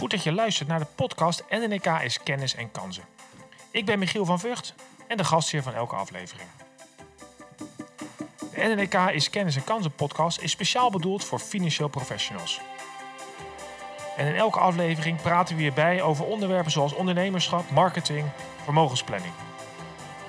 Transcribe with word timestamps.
Goed 0.00 0.10
dat 0.10 0.22
je 0.22 0.32
luistert 0.32 0.68
naar 0.68 0.78
de 0.78 0.86
podcast 0.94 1.44
NNK 1.50 1.86
is 1.86 2.22
Kennis 2.22 2.54
en 2.54 2.70
Kansen. 2.70 3.04
Ik 3.70 3.86
ben 3.86 3.98
Michiel 3.98 4.24
van 4.24 4.40
Vught 4.40 4.74
en 5.06 5.16
de 5.16 5.24
gastheer 5.24 5.62
van 5.62 5.74
elke 5.74 5.94
aflevering. 5.94 6.48
De 8.54 8.74
NNK 8.74 8.94
is 8.94 9.30
Kennis 9.30 9.56
en 9.56 9.64
Kansen 9.64 9.92
podcast 9.92 10.40
is 10.40 10.50
speciaal 10.50 10.90
bedoeld 10.90 11.24
voor 11.24 11.38
financieel 11.38 11.88
professionals. 11.88 12.60
En 14.16 14.26
in 14.26 14.34
elke 14.34 14.58
aflevering 14.58 15.22
praten 15.22 15.56
we 15.56 15.62
hierbij 15.62 16.02
over 16.02 16.24
onderwerpen 16.24 16.72
zoals 16.72 16.94
ondernemerschap, 16.94 17.70
marketing, 17.70 18.28
vermogensplanning. 18.64 19.32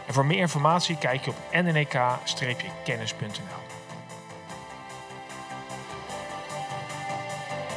En 0.07 0.13
voor 0.13 0.25
meer 0.25 0.39
informatie 0.39 0.97
kijk 0.97 1.25
je 1.25 1.31
op 1.31 1.37
nnk-kennis.nl. 1.51 3.60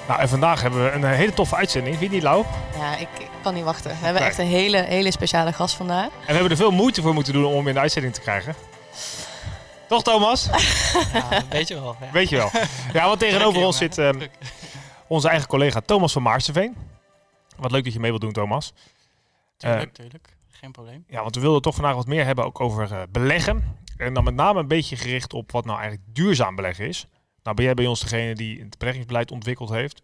Nou, 0.09 0.21
en 0.21 0.29
vandaag 0.29 0.63
hebben 0.63 0.85
we 0.85 0.91
een 0.91 1.05
eh, 1.05 1.11
hele 1.11 1.33
toffe 1.33 1.57
uitzending. 1.57 1.97
Vind 1.97 2.09
je 2.11 2.17
niet, 2.17 2.25
Lau? 2.25 2.45
Ja, 2.77 2.97
ik, 2.97 3.09
ik 3.19 3.29
kan 3.43 3.55
niet 3.55 3.65
wachten. 3.65 3.91
We 3.91 3.97
hebben 4.05 4.23
echt 4.23 4.39
een 4.39 4.47
hele, 4.47 4.77
hele 4.83 5.11
speciale 5.11 5.53
gast 5.53 5.75
vandaag. 5.75 6.05
En 6.05 6.27
we 6.27 6.33
hebben 6.33 6.51
er 6.51 6.57
veel 6.57 6.71
moeite 6.71 7.03
voor 7.03 7.15
moeten 7.15 7.33
doen 7.33 7.45
om 7.45 7.57
hem 7.57 7.69
in 7.69 7.75
de 7.75 7.81
uitzending 7.81 8.15
te 8.15 8.21
krijgen. 8.21 8.55
Toch, 9.89 10.03
Thomas? 10.03 10.49
Ja, 11.13 11.33
een 11.33 11.49
beetje 11.49 11.75
wel. 11.75 11.97
Ja. 12.01 12.11
Weet 12.13 12.29
je 12.29 12.37
wel. 12.37 12.51
Ja, 12.93 13.07
want 13.07 13.19
tegenover 13.29 13.65
ons 13.65 13.77
zit 13.77 13.99
ehm, 13.99 14.21
onze 15.07 15.29
eigen 15.29 15.49
collega 15.49 15.81
Thomas 15.81 16.13
van 16.13 16.23
Maarsenveen. 16.23 16.77
Wat 17.57 17.71
leuk 17.71 17.85
dat 17.85 17.93
je 17.93 18.01
mee 18.01 18.11
wilt 18.11 18.23
doen, 18.23 18.33
Thomas. 18.33 18.73
Tuurlijk, 19.57 19.85
Eh, 19.85 19.93
tuurlijk. 19.93 20.29
Geen 20.51 20.73
probleem. 20.73 21.05
Ja, 21.09 21.23
want 21.23 21.35
we 21.35 21.41
wilden 21.41 21.63
toch 21.63 21.75
vandaag 21.75 21.95
wat 21.95 22.07
meer 22.07 22.25
hebben 22.25 22.45
ook 22.45 22.61
over 22.61 22.93
eh, 22.93 23.03
beleggen. 23.11 23.79
En 23.97 24.15
dan 24.15 24.25
met 24.25 24.35
name 24.35 24.61
een 24.61 24.69
beetje 24.69 24.97
gericht 24.97 25.33
op 25.33 25.53
wat 25.53 25.65
nou 25.65 25.79
eigenlijk 25.81 26.09
duurzaam 26.15 26.57
beleggen 26.57 26.89
is. 26.89 27.07
Nou 27.45 27.57
ben 27.57 27.65
jij 27.65 27.75
bij 27.75 27.87
ons 27.87 28.01
degene 28.01 28.35
die 28.35 28.61
het 28.61 28.79
beleggingsbeleid 28.79 29.31
ontwikkeld 29.31 29.69
heeft. 29.69 30.03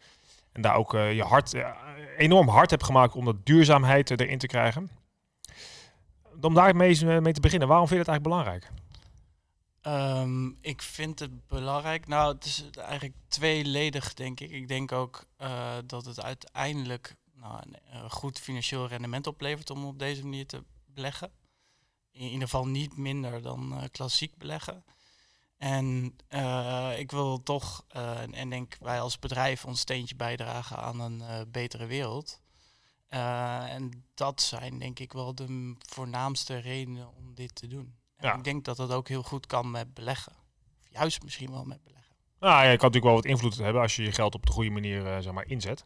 En 0.52 0.62
daar 0.62 0.74
ook 0.74 0.94
eh, 0.94 1.14
je 1.14 1.22
hart, 1.22 1.54
eh, 1.54 1.70
enorm 2.16 2.48
hard 2.48 2.70
hebt 2.70 2.84
gemaakt 2.84 3.14
om 3.14 3.24
dat 3.24 3.46
duurzaamheid 3.46 4.10
erin 4.10 4.38
te 4.38 4.46
krijgen. 4.46 4.90
Om 6.40 6.54
daar 6.54 6.76
mee, 6.76 6.94
te 7.32 7.40
beginnen, 7.40 7.68
waarom 7.68 7.88
vind 7.88 8.06
je 8.06 8.10
het 8.10 8.20
eigenlijk 8.20 8.22
belangrijk? 8.22 8.70
Ehm, 9.80 10.48
ik 10.60 10.82
vind 10.82 11.18
het 11.18 11.46
belangrijk. 11.46 12.06
Nou, 12.06 12.34
het 12.34 12.44
is 12.44 12.64
eigenlijk 12.76 13.16
tweeledig, 13.28 14.14
denk 14.14 14.40
ik. 14.40 14.50
Ik 14.50 14.68
denk 14.68 14.92
ook 14.92 15.24
eh, 15.36 15.76
dat 15.86 16.04
het 16.04 16.22
uiteindelijk 16.22 17.16
nou, 17.34 17.62
een 17.90 18.10
goed 18.10 18.38
financieel 18.38 18.88
rendement 18.88 19.26
oplevert 19.26 19.70
om 19.70 19.84
op 19.84 19.98
deze 19.98 20.22
manier 20.22 20.46
te 20.46 20.62
beleggen. 20.86 21.30
In 22.10 22.26
ieder 22.26 22.48
geval 22.48 22.66
niet 22.66 22.96
minder 22.96 23.42
dan 23.42 23.88
klassiek 23.90 24.36
beleggen. 24.36 24.84
En 25.60 26.14
eh, 26.28 26.90
ik 26.98 27.10
wil 27.10 27.42
toch, 27.42 27.84
eh, 27.88 28.20
en- 28.20 28.34
en 28.34 28.50
denk 28.50 28.76
wij 28.80 29.00
als 29.00 29.18
bedrijf, 29.18 29.64
ons 29.64 29.80
steentje 29.80 30.14
bijdragen 30.16 30.76
aan 30.78 31.00
een 31.00 31.20
eh, 31.20 31.40
betere 31.48 31.86
wereld. 31.86 32.40
En 33.08 34.04
dat 34.14 34.40
zijn 34.42 34.78
denk 34.78 34.98
ik 34.98 35.12
wel 35.12 35.34
de 35.34 35.74
voornaamste 35.78 36.56
redenen 36.58 37.08
om 37.16 37.34
dit 37.34 37.54
te 37.54 37.66
doen. 37.66 37.94
En 38.16 38.28
Ja. 38.28 38.34
Ik 38.36 38.44
denk 38.44 38.64
dat 38.64 38.76
dat 38.76 38.92
ook 38.92 39.08
heel 39.08 39.22
goed 39.22 39.46
kan 39.46 39.70
met 39.70 39.94
beleggen. 39.94 40.32
Of 40.80 40.88
juist 40.90 41.22
misschien 41.22 41.50
wel 41.50 41.64
met 41.64 41.82
beleggen. 41.82 42.14
Nou, 42.40 42.52
ja, 42.54 42.60
je 42.70 42.76
kan 42.76 42.90
natuurlijk 42.90 43.04
wel 43.04 43.14
wat 43.14 43.24
invloed 43.24 43.56
hebben 43.56 43.82
als 43.82 43.96
je 43.96 44.02
je 44.02 44.12
geld 44.12 44.34
op 44.34 44.46
de 44.46 44.52
goede 44.52 44.70
manier 44.70 45.22
zeg 45.22 45.32
maar, 45.32 45.46
inzet. 45.46 45.84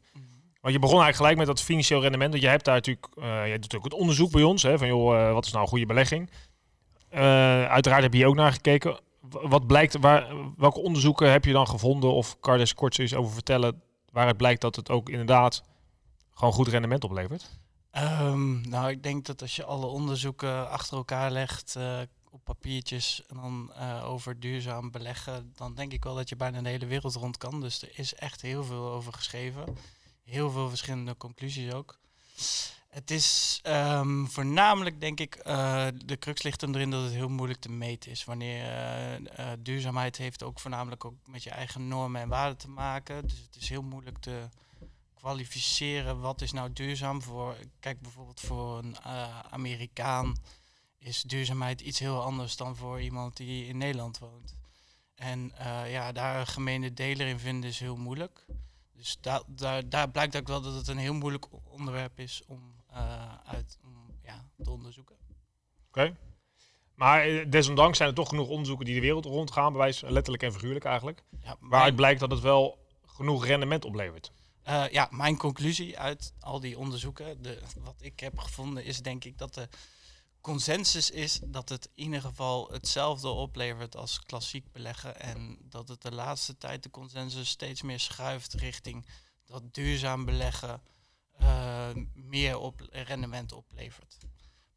Want 0.61 0.75
je 0.75 0.81
begon 0.81 1.01
eigenlijk 1.03 1.17
gelijk 1.17 1.37
met 1.37 1.47
dat 1.47 1.63
financieel 1.63 2.01
rendement. 2.01 2.31
Want 2.31 2.43
jij 2.43 2.53
hebt 2.53 2.65
daar 2.65 2.75
natuurlijk, 2.75 3.07
jij 3.47 3.59
doet 3.59 3.77
ook 3.77 3.85
het 3.85 3.93
onderzoek 3.93 4.31
bij 4.31 4.43
ons. 4.43 4.63
Hè, 4.63 4.79
van 4.79 4.87
joh, 4.87 5.33
wat 5.33 5.45
is 5.47 5.51
nou 5.53 5.63
een 5.63 5.69
goede 5.71 5.87
belegging? 5.87 6.31
Uiteraard 7.11 8.03
heb 8.03 8.13
je 8.13 8.19
hier 8.19 8.27
ook 8.29 8.35
naar 8.35 8.53
gekeken. 8.53 9.01
Wat 9.43 9.67
blijkt, 9.67 9.99
waar, 9.99 10.35
welke 10.57 10.81
onderzoeken 10.81 11.31
heb 11.31 11.45
je 11.45 11.53
dan 11.53 11.69
gevonden? 11.69 12.13
Of 12.13 12.41
kan 12.41 12.55
je 12.55 12.61
eens 12.61 12.75
kort 12.75 12.99
iets 12.99 13.15
over 13.15 13.33
vertellen 13.33 13.83
waaruit 14.11 14.37
blijkt 14.37 14.61
dat 14.61 14.77
het 14.77 14.91
ook 14.91 15.09
inderdaad 15.09 15.63
gewoon 16.31 16.53
goed 16.53 16.69
rendement 16.69 17.05
oplevert? 17.05 17.51
Ehm, 17.91 18.69
nou, 18.69 18.91
ik 18.91 19.03
denk 19.03 19.27
dat 19.27 19.43
als 19.43 19.57
je 19.57 19.65
alle 19.65 19.87
onderzoeken 19.87 20.71
achter 20.71 20.97
elkaar 20.97 21.31
legt 21.31 21.77
eh, 21.77 22.01
op 22.31 22.45
papiertjes 22.45 23.23
en 23.29 23.37
dan 23.37 23.73
eh, 23.75 24.11
over 24.11 24.41
duurzaam 24.41 24.91
beleggen, 24.91 25.53
dan 25.57 25.75
denk 25.75 25.93
ik 25.93 26.05
wel 26.05 26.15
dat 26.15 26.29
je 26.29 26.37
bijna 26.37 26.63
de 26.63 26.69
hele 26.69 26.87
wereld 26.87 27.15
rond 27.15 27.37
kan. 27.37 27.61
Dus 27.61 27.83
er 27.83 27.91
is 27.93 28.15
echt 28.15 28.41
heel 28.41 28.65
veel 28.65 28.91
over 28.91 29.13
geschreven. 29.13 29.77
Heel 30.25 30.51
veel 30.51 30.69
verschillende 30.69 31.17
conclusies 31.17 31.73
ook. 31.73 31.99
Het 32.95 33.11
is 33.11 33.61
ehm, 33.63 34.25
voornamelijk, 34.25 35.01
denk 35.01 35.21
ik, 35.21 35.35
eh, 35.35 35.87
de 36.05 36.19
crux 36.19 36.43
ligt 36.43 36.61
hem 36.61 36.75
erin 36.75 36.91
dat 36.91 37.03
het 37.03 37.13
heel 37.13 37.29
moeilijk 37.29 37.61
te 37.61 37.71
meten 37.71 38.11
is. 38.11 38.25
Wanneer 38.25 38.65
eh, 38.65 39.15
eh, 39.15 39.59
duurzaamheid 39.59 40.17
heeft 40.17 40.43
ook 40.43 40.61
voornamelijk 40.61 41.05
ook 41.05 41.15
met 41.27 41.43
je 41.43 41.51
eigen 41.51 41.89
normen 41.89 42.21
en 42.21 42.29
waarden 42.29 42.57
te 42.57 42.69
maken. 42.69 43.23
Dus 43.23 43.39
het 43.39 43.57
is 43.57 43.69
heel 43.69 43.83
moeilijk 43.83 44.19
te 44.19 44.49
kwalificeren 45.15 46.21
wat 46.21 46.41
is 46.41 46.53
nou 46.53 46.73
duurzaam 46.73 47.23
voor. 47.23 47.57
Kijk 47.81 48.01
bijvoorbeeld 48.01 48.41
voor 48.41 48.79
een 48.79 49.01
Amerikaan 49.51 50.37
is 50.99 51.23
duurzaamheid 51.23 51.81
iets 51.81 51.99
heel 51.99 52.23
anders 52.23 52.57
dan 52.57 52.77
voor 52.77 53.01
iemand 53.01 53.37
die 53.37 53.67
in 53.67 53.79
Nederland 53.79 54.19
woont. 54.19 54.57
En 55.15 55.53
ja, 55.87 56.13
daar 56.13 56.41
een 56.41 56.47
gemene 56.47 56.93
deler 56.93 57.27
in 57.27 57.39
vinden 57.39 57.71
is 57.71 57.79
heel 57.79 57.97
moeilijk. 57.97 58.45
Dus 58.93 59.17
da 59.21 59.43
daar, 59.47 59.89
daar 59.89 60.11
blijkt 60.11 60.37
ook 60.37 60.47
wel 60.49 60.61
dat 60.61 60.75
het 60.75 60.89
een 60.89 60.99
heel 60.99 61.15
moeilijk 61.15 61.47
onderwerp 61.65 62.19
is 62.19 62.43
om, 62.47 62.75
uit, 63.45 63.79
om 63.85 64.19
ja, 64.23 64.45
te 64.63 64.71
onderzoeken. 64.71 65.17
Oké. 65.89 66.17
Maar 66.95 67.23
eh, 67.23 67.51
desondanks 67.51 67.97
zijn 67.97 68.09
er 68.09 68.15
toch 68.15 68.29
genoeg 68.29 68.49
onderzoeken 68.49 68.85
die 68.87 68.95
de 68.95 69.01
wereld 69.01 69.25
rondgaan, 69.25 69.73
bij 69.73 69.81
wijze 69.81 70.13
letterlijk 70.13 70.43
en 70.43 70.53
figuurlijk 70.53 70.85
eigenlijk. 70.85 71.23
Ja, 71.43 71.57
Waaruit 71.61 71.83
mijn, 71.83 71.95
blijkt 71.95 72.21
dat 72.21 72.31
het 72.31 72.41
wel 72.41 72.79
genoeg 73.07 73.47
rendement 73.47 73.85
oplevert. 73.85 74.33
eh, 74.63 74.85
ja, 74.91 75.09
mijn 75.11 75.37
conclusie 75.37 75.99
uit 75.99 76.33
al 76.41 76.61
die 76.61 76.79
onderzoeken, 76.79 77.43
de, 77.43 77.59
wat 77.81 77.97
ik 78.01 78.21
heb 78.21 78.39
gevonden, 78.39 78.85
is 78.85 79.03
denk 79.03 79.25
ik 79.25 79.39
dat 79.39 79.55
de 79.55 79.69
consensus 80.41 81.11
is 81.11 81.41
dat 81.45 81.69
het 81.69 81.89
in 81.95 82.05
ieder 82.05 82.21
geval 82.21 82.69
hetzelfde 82.73 83.29
oplevert 83.29 83.97
als 83.97 84.21
klassiek 84.23 84.73
beleggen. 84.73 85.21
En 85.21 85.59
dat 85.63 85.89
het 85.89 86.03
de 86.03 86.13
laatste 86.13 86.57
tijd 86.57 86.83
de 86.83 86.91
consensus 86.91 87.49
steeds 87.49 87.83
meer 87.83 88.01
schuift 88.01 88.53
richting 88.53 89.07
dat 89.45 89.75
duurzaam 89.75 90.25
beleggen 90.25 90.83
eh, 91.39 91.89
meer 92.15 92.59
op 92.59 92.89
rendement 92.91 93.53
oplevert. 93.53 94.17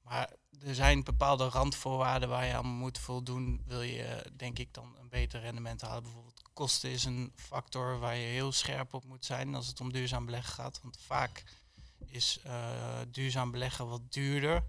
Maar 0.01 0.29
er 0.65 0.75
zijn 0.75 1.03
bepaalde 1.03 1.49
randvoorwaarden 1.49 2.29
waar 2.29 2.45
je 2.45 2.53
aan 2.53 2.65
moet 2.65 2.97
voldoen, 2.97 3.61
wil 3.65 3.81
je 3.81 4.31
denk 4.35 4.59
ik 4.59 4.73
dan 4.73 4.95
een 4.99 5.09
beter 5.09 5.39
rendement 5.39 5.81
halen. 5.81 6.03
Bijvoorbeeld 6.03 6.41
kosten 6.53 6.89
is 6.89 7.03
een 7.03 7.31
factor 7.35 7.99
waar 7.99 8.15
je 8.15 8.27
heel 8.27 8.51
scherp 8.51 8.93
op 8.93 9.03
moet 9.03 9.25
zijn 9.25 9.55
als 9.55 9.67
het 9.67 9.81
om 9.81 9.91
duurzaam 9.91 10.25
beleggen 10.25 10.53
gaat. 10.53 10.79
Want 10.81 10.97
vaak 11.05 11.43
is 12.05 12.39
eh, 12.43 12.99
duurzaam 13.11 13.51
beleggen 13.51 13.87
wat 13.87 14.11
duurder. 14.13 14.63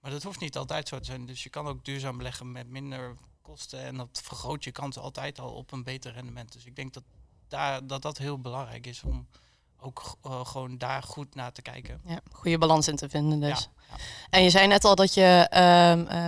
Maar 0.00 0.10
dat 0.10 0.22
hoeft 0.22 0.40
niet 0.40 0.56
altijd 0.56 0.88
zo 0.88 0.98
te 0.98 1.04
zijn. 1.04 1.26
Dus 1.26 1.42
je 1.42 1.50
kan 1.50 1.66
ook 1.66 1.84
duurzaam 1.84 2.16
beleggen 2.16 2.52
met 2.52 2.68
minder 2.68 3.16
kosten. 3.42 3.80
En 3.80 3.96
dat 3.96 4.20
vergroot 4.24 4.64
je 4.64 4.72
kans 4.72 4.98
altijd 4.98 5.38
al 5.38 5.52
op 5.52 5.72
een 5.72 5.82
beter 5.82 6.12
rendement. 6.12 6.52
Dus 6.52 6.64
ik 6.64 6.76
denk 6.76 6.92
dat 6.92 7.04
daar, 7.48 7.86
dat, 7.86 8.02
dat 8.02 8.18
heel 8.18 8.40
belangrijk 8.40 8.86
is 8.86 9.02
om 9.02 9.28
ook 9.82 10.16
eh, 10.22 10.46
gewoon 10.46 10.78
daar 10.78 11.02
goed 11.02 11.34
naar 11.34 11.52
te 11.52 11.62
kijken. 11.62 12.00
Ja, 12.06 12.20
goede 12.32 12.58
balans 12.58 12.88
in 12.88 12.96
te 12.96 13.08
vinden 13.08 13.40
dus. 13.40 13.48
Ja, 13.48 13.84
ja. 13.88 13.96
En 14.30 14.42
je 14.42 14.50
zei 14.50 14.66
net 14.66 14.84
al 14.84 14.94
dat 14.94 15.14
je, 15.14 15.46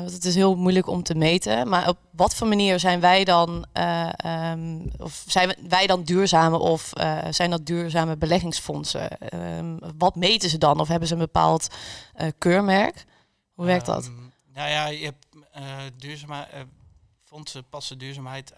want 0.00 0.12
het 0.12 0.25
is 0.25 0.34
heel 0.34 0.54
moeilijk 0.56 0.87
om 0.87 1.03
te 1.03 1.15
meten, 1.15 1.69
maar 1.69 1.88
op 1.88 1.98
wat 2.10 2.34
voor 2.34 2.48
manier 2.48 2.81
zijn 2.81 3.00
wij 3.00 3.25
dan, 3.25 3.66
eh, 3.72 4.09
ehm, 4.16 4.81
of 4.98 5.25
zijn 5.26 5.54
wij 5.69 5.87
dan 5.87 6.03
duurzame 6.03 6.59
of 6.59 6.92
zijn 7.31 7.50
dat 7.50 7.66
duurzame 7.66 8.16
beleggingsfondsen? 8.16 9.19
Ehm, 9.19 9.78
wat 9.97 10.15
meten 10.15 10.50
ze 10.50 10.59
dan? 10.59 10.81
Of 10.81 10.88
hebben 10.88 11.09
ze 11.09 11.15
een 11.15 11.21
bepaald 11.21 11.69
keurmerk? 12.38 13.04
Hoe 13.54 13.65
werkt 13.65 13.86
dat? 13.86 14.10
Nou 14.54 14.69
ja, 14.69 14.86
je 14.86 15.04
hebt 15.04 15.26
duurzaamheid, 15.97 16.50
eh, 16.50 16.60
fondsen 17.22 17.69
passen 17.69 17.98
duurzaamheid 17.98 18.53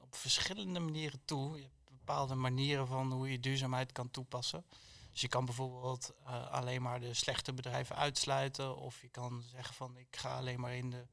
op 0.00 0.14
verschillende 0.16 0.80
manieren 0.80 1.20
toe. 1.24 1.56
Je 1.56 1.62
hebt 1.62 1.79
bepaalde 2.10 2.34
manieren 2.34 2.86
van 2.86 3.12
hoe 3.12 3.30
je 3.30 3.40
duurzaamheid 3.40 3.92
kan 3.92 4.10
toepassen. 4.10 4.64
Dus 5.12 5.20
je 5.20 5.28
kan 5.28 5.44
bijvoorbeeld 5.44 6.12
eh, 6.26 6.50
alleen 6.50 6.82
maar 6.82 7.00
de 7.00 7.14
slechte 7.14 7.52
bedrijven 7.52 7.96
uitsluiten. 7.96 8.76
Of 8.76 9.00
je 9.00 9.08
kan 9.08 9.42
zeggen 9.52 9.74
van 9.74 9.96
ik 9.96 10.16
ga 10.16 10.36
alleen 10.36 10.60
maar 10.60 10.74
in 10.74 10.90
de, 10.90 11.06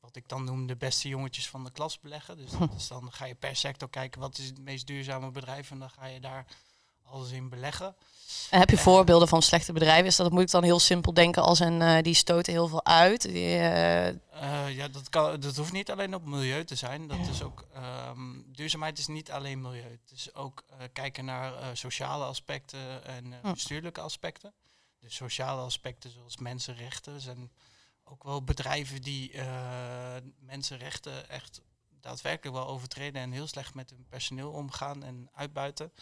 wat 0.00 0.16
ik 0.16 0.28
dan 0.28 0.44
noem, 0.44 0.66
de 0.66 0.76
beste 0.76 1.08
jongetjes 1.08 1.48
van 1.48 1.64
de 1.64 1.70
klas 1.70 2.00
beleggen. 2.00 2.36
Dus, 2.36 2.50
dat 2.50 2.74
is 2.78 2.88
dan 2.88 3.12
ga 3.12 3.24
je 3.24 3.34
per 3.34 3.56
sector 3.56 3.90
kijken 3.90 4.20
wat 4.20 4.38
is 4.38 4.46
het 4.46 4.58
meest 4.58 4.86
duurzame 4.86 5.30
bedrijf. 5.30 5.70
En 5.70 5.78
dan 5.78 5.90
ga 5.90 6.06
je 6.06 6.20
daar 6.20 6.46
alles 7.02 7.30
in 7.30 7.48
beleggen. 7.48 7.96
En 8.50 8.58
heb 8.58 8.70
je 8.70 8.78
voorbeelden 8.78 9.28
van 9.28 9.42
slechte 9.42 9.72
bedrijven? 9.72 10.06
Is 10.06 10.16
dat 10.16 10.30
moet 10.32 10.40
ik 10.40 10.50
dan 10.50 10.62
heel 10.62 10.78
simpel 10.78 11.14
denken 11.14 11.42
als 11.42 11.60
een 11.60 11.82
eh, 11.82 12.02
die 12.02 12.14
stoten 12.14 12.52
heel 12.52 12.68
veel 12.68 12.84
uit. 12.84 13.22
Die, 13.22 13.58
eh, 13.58 14.06
Eh, 14.08 14.76
ja, 14.76 14.88
dat, 14.88 15.08
kan, 15.08 15.40
dat 15.40 15.56
hoeft 15.56 15.72
niet 15.72 15.90
alleen 15.90 16.14
op 16.14 16.24
milieu 16.24 16.64
te 16.64 16.74
zijn. 16.74 17.06
Dat 17.06 17.28
is 17.30 17.42
ook, 17.42 17.66
ehm, 17.74 18.40
duurzaamheid 18.46 18.98
is 18.98 19.06
niet 19.06 19.30
alleen 19.30 19.60
milieu. 19.60 19.90
Het 19.90 20.12
is 20.14 20.34
ook 20.34 20.64
kijken 20.92 21.24
naar 21.24 21.52
sociale 21.72 22.24
aspecten 22.24 23.04
en 23.04 23.34
bestuurlijke 23.42 24.00
aspecten. 24.00 24.52
Dus 25.00 25.14
sociale 25.14 25.62
aspecten 25.62 26.10
zoals 26.10 26.36
mensenrechten 26.36 27.20
zijn 27.20 27.52
ook 28.04 28.24
wel 28.24 28.42
bedrijven 28.42 29.02
die 29.02 29.32
mensenrechten 30.38 31.28
echt 31.28 31.60
daadwerkelijk 32.00 32.56
wel 32.56 32.66
overtreden 32.66 33.22
en 33.22 33.32
heel 33.32 33.46
slecht 33.46 33.74
met 33.74 33.90
hun 33.90 34.06
personeel 34.08 34.50
omgaan 34.50 35.02
en 35.02 35.30
uitbuiten. 35.34 35.92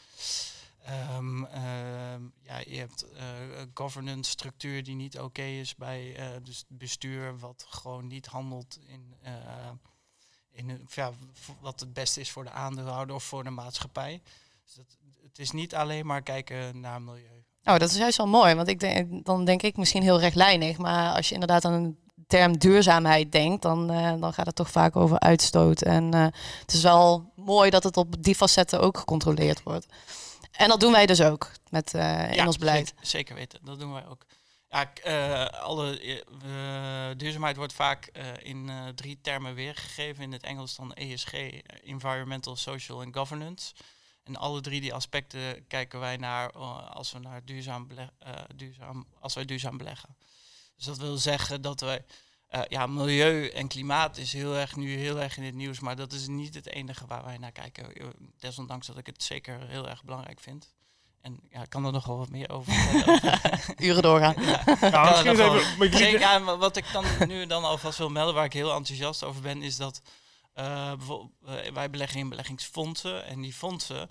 Ehm, 0.84 1.44
ehm, 1.44 2.22
ja, 2.42 2.58
je 2.66 2.76
hebt 2.76 3.02
eh, 3.02 3.58
een 3.58 3.70
governance 3.74 4.30
structuur 4.30 4.84
die 4.84 4.94
niet 4.94 5.18
oké 5.18 5.42
is 5.42 5.74
bij 5.74 6.16
uh, 6.18 6.26
dus 6.42 6.64
bestuur, 6.68 7.38
wat 7.38 7.66
gewoon 7.68 8.06
niet 8.06 8.26
handelt 8.26 8.78
in, 8.86 9.14
uh, 9.22 9.30
in 10.52 10.86
ja, 10.88 11.10
wat 11.60 11.80
het 11.80 11.92
beste 11.92 12.20
is 12.20 12.30
voor 12.30 12.44
de 12.44 12.50
aandeelhouder 12.50 13.14
of 13.14 13.24
voor 13.24 13.44
de 13.44 13.50
maatschappij. 13.50 14.22
Dus 14.64 14.74
dat, 14.74 14.86
het 15.22 15.38
is 15.38 15.50
niet 15.50 15.74
alleen 15.74 16.06
maar 16.06 16.22
kijken 16.22 16.80
naar 16.80 17.02
milieu. 17.02 17.44
Oh, 17.64 17.76
dat 17.76 17.90
is 17.90 17.96
juist 17.96 18.16
wel 18.16 18.26
mooi, 18.26 18.54
want 18.54 18.68
ik 18.68 18.80
denk, 18.80 19.24
dan 19.24 19.44
denk 19.44 19.62
ik 19.62 19.76
misschien 19.76 20.02
heel 20.02 20.20
rechtlijnig, 20.20 20.78
maar 20.78 21.14
als 21.14 21.28
je 21.28 21.34
inderdaad 21.34 21.64
aan 21.64 21.72
een 21.72 21.98
term 22.26 22.58
duurzaamheid 22.58 23.32
denkt, 23.32 23.62
dan, 23.62 23.86
dan 24.20 24.32
gaat 24.32 24.46
het 24.46 24.54
toch 24.54 24.70
vaak 24.70 24.96
over 24.96 25.18
uitstoot. 25.18 25.82
En 25.82 26.12
het 26.12 26.72
is 26.72 26.82
wel 26.82 27.32
mooi 27.34 27.70
dat 27.70 27.84
het 27.84 27.96
op 27.96 28.22
die 28.22 28.34
facetten 28.34 28.80
ook 28.80 28.98
gecontroleerd 28.98 29.62
wordt. 29.62 29.86
En 30.56 30.68
dat 30.68 30.80
doen 30.80 30.92
wij 30.92 31.06
dus 31.06 31.20
ook 31.20 31.50
met 31.70 31.94
uh, 31.94 32.32
in 32.32 32.46
ons 32.46 32.58
beleid. 32.58 32.86
Zeker, 32.86 33.06
zeker, 33.06 33.34
weten, 33.34 33.60
dat 33.62 33.78
doen 33.78 33.92
wij 33.92 34.06
ook. 34.06 34.26
Ja, 34.68 34.92
uh, 35.06 35.60
alle, 35.60 36.00
uh, 36.44 37.10
duurzaamheid 37.16 37.56
wordt 37.56 37.72
vaak 37.72 38.06
in 38.42 38.70
drie 38.94 39.18
termen 39.22 39.54
weergegeven. 39.54 40.22
In 40.22 40.32
het 40.32 40.42
Engels 40.42 40.76
dan 40.76 40.94
ESG, 40.94 41.32
Environmental, 41.84 42.56
Social 42.56 43.02
en 43.02 43.14
Governance. 43.14 43.74
En 44.24 44.36
alle 44.36 44.60
drie 44.60 44.80
die 44.80 44.94
aspecten 44.94 45.66
kijken 45.66 46.00
wij 46.00 46.16
naar 46.16 46.52
als 46.88 47.12
we 47.12 47.18
naar 47.18 47.44
duurzaam, 47.44 47.88
duurzaam, 48.54 49.06
als 49.20 49.34
wij 49.34 49.44
duurzaam 49.44 49.76
beleggen. 49.76 50.16
Dus 50.76 50.84
dat 50.84 50.98
wil 50.98 51.16
zeggen 51.16 51.62
dat 51.62 51.80
wij 51.80 52.04
uh, 52.54 52.62
ja, 52.68 52.86
milieu 52.86 53.48
en 53.48 53.68
klimaat 53.68 54.16
is 54.16 54.32
heel 54.32 54.54
erg 54.54 54.76
nu 54.76 54.96
heel 54.96 55.20
erg 55.20 55.36
in 55.36 55.42
het 55.42 55.54
nieuws, 55.54 55.80
maar 55.80 55.96
dat 55.96 56.12
is 56.12 56.26
niet 56.26 56.54
het 56.54 56.66
enige 56.66 57.06
waar 57.06 57.24
wij 57.24 57.38
naar 57.38 57.52
kijken. 57.52 58.12
Desondanks 58.38 58.86
dat 58.86 58.98
ik 58.98 59.06
het 59.06 59.22
zeker 59.22 59.68
heel 59.68 59.88
erg 59.88 60.04
belangrijk 60.04 60.40
vind. 60.40 60.74
En 61.20 61.40
ja, 61.50 61.62
ik 61.62 61.70
kan 61.70 61.84
er 61.84 61.92
nog 61.92 62.06
wel 62.06 62.18
wat 62.18 62.28
meer 62.28 62.50
over 62.50 62.72
Uren 63.86 64.02
doorgaan. 64.02 64.34
Ja, 64.42 64.62
ja, 66.18 66.56
wat 66.56 66.76
ik 66.76 66.84
dan 66.92 67.04
nu 67.26 67.46
dan 67.46 67.64
alvast 67.64 67.98
wil 67.98 68.10
melden, 68.10 68.34
waar 68.34 68.44
ik 68.44 68.52
heel 68.52 68.74
enthousiast 68.74 69.24
over 69.24 69.42
ben, 69.42 69.62
is 69.62 69.76
dat 69.76 70.00
uh, 70.54 70.92
bijvoorbeeld, 70.94 71.30
uh, 71.44 71.72
wij 71.72 71.90
beleggen 71.90 72.20
in 72.20 72.28
beleggingsfondsen. 72.28 73.26
En 73.26 73.40
die 73.40 73.52
fondsen 73.52 74.10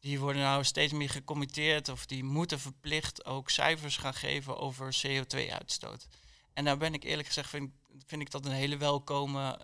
die 0.00 0.20
worden 0.20 0.42
nou 0.42 0.64
steeds 0.64 0.92
meer 0.92 1.10
gecommitteerd 1.10 1.88
of 1.88 2.06
die 2.06 2.24
moeten 2.24 2.60
verplicht 2.60 3.24
ook 3.24 3.50
cijfers 3.50 3.96
gaan 3.96 4.14
geven 4.14 4.58
over 4.58 4.96
CO2-uitstoot. 5.06 6.06
En 6.52 6.64
daar 6.64 6.76
ben 6.76 6.94
ik 6.94 7.04
eerlijk 7.04 7.28
gezegd, 7.28 7.50
vind, 7.50 7.70
vind 8.06 8.22
ik 8.22 8.30
dat 8.30 8.46
een 8.46 8.52
hele 8.52 8.76
welkome 8.76 9.58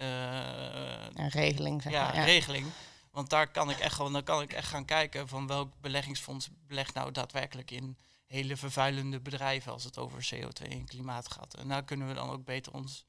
uh, 0.00 1.28
regeling. 1.28 1.82
Zeg 1.82 1.92
ja, 1.92 2.04
maar, 2.04 2.14
ja, 2.14 2.24
regeling. 2.24 2.66
Want 3.10 3.30
daar 3.30 3.50
kan 3.50 3.70
ik 3.70 3.78
echt 3.78 3.94
gewoon, 3.94 4.12
dan 4.12 4.24
kan 4.24 4.42
ik 4.42 4.52
echt 4.52 4.68
gaan 4.68 4.84
kijken 4.84 5.28
van 5.28 5.46
welk 5.46 5.72
beleggingsfonds 5.80 6.48
belegt 6.66 6.94
nou 6.94 7.12
daadwerkelijk 7.12 7.70
in 7.70 7.98
hele 8.26 8.56
vervuilende 8.56 9.20
bedrijven 9.20 9.72
als 9.72 9.84
het 9.84 9.98
over 9.98 10.28
CO2 10.34 10.68
en 10.68 10.84
klimaat 10.84 11.32
gaat. 11.32 11.54
En 11.54 11.68
daar 11.68 11.84
kunnen 11.84 12.08
we 12.08 12.14
dan 12.14 12.30
ook 12.30 12.44
beter 12.44 12.72
ons 12.72 13.04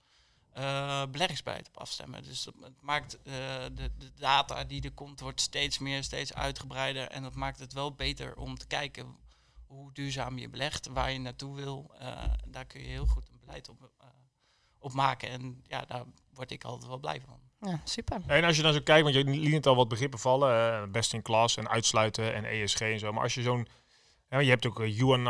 uh, 0.58 1.04
beleggingsbeleid 1.12 1.68
op 1.68 1.78
afstemmen. 1.78 2.24
Dus 2.24 2.46
het 2.46 2.82
maakt 2.82 3.18
uh, 3.24 3.34
de, 3.74 3.92
de, 3.98 4.12
data 4.16 4.64
die 4.64 4.82
er 4.82 4.92
komt, 4.92 5.20
wordt 5.20 5.42
steeds 5.42 5.80
meer, 5.80 6.04
steeds 6.04 6.34
uitgebreider. 6.34 7.08
En 7.08 7.24
dat 7.24 7.36
maakt 7.36 7.60
het 7.60 7.74
wel 7.74 7.94
beter 7.94 8.36
om 8.36 8.58
te 8.58 8.68
kijken 8.68 9.16
hoe 9.72 9.94
duurzaam 9.94 10.38
je 10.38 10.50
belegt, 10.50 10.88
waar 10.88 11.12
je 11.12 11.20
naartoe 11.20 11.56
wil. 11.56 11.92
Uh, 12.02 12.24
daar 12.48 12.66
kun 12.66 12.82
je 12.82 12.88
heel 12.88 13.06
goed 13.06 13.30
een 13.30 13.40
beleid 13.40 13.70
op, 13.70 13.92
op 14.80 14.94
maken. 14.94 15.30
En 15.30 15.62
ja, 15.68 15.86
daar 15.86 16.04
word 16.34 16.52
ik 16.52 16.64
altijd 16.64 16.88
wel 16.88 17.00
blij 17.00 17.22
van. 17.22 17.40
Ja, 17.70 17.82
super. 17.84 18.22
En 18.28 18.44
als 18.44 18.56
je 18.56 18.62
dan 18.62 18.74
zo 18.74 18.82
kijkt, 18.82 19.04
want 19.04 19.16
je 19.16 19.24
liet 19.24 19.68
al 19.68 19.76
wat 19.76 19.88
begrippen 19.88 20.20
vallen, 20.20 20.92
best 20.92 21.14
in 21.14 21.22
class 21.22 21.58
en 21.58 21.70
uitsluiten 21.70 22.34
en 22.34 22.46
ESG 22.46 22.82
en 22.82 23.00
zo. 23.00 23.14
Maar 23.14 23.24
als 23.24 23.34
je 23.34 23.42
zo'n, 23.42 23.68
ja, 24.30 24.40
je 24.40 24.50
hebt 24.50 24.66
ook 24.66 24.80
UN, 24.80 25.28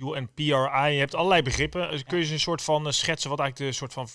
UNPRI, 0.00 0.92
je 0.92 0.98
hebt 0.98 1.14
allerlei 1.14 1.42
begrippen. 1.42 1.90
Dus 1.90 2.04
kun 2.04 2.16
je 2.16 2.22
eens 2.22 2.32
een 2.32 2.40
soort 2.40 2.62
van 2.62 2.92
schetsen 2.92 3.30
wat 3.30 3.38
eigenlijk 3.38 3.70
de 3.70 3.76
soort 3.76 3.92
van 3.92 4.08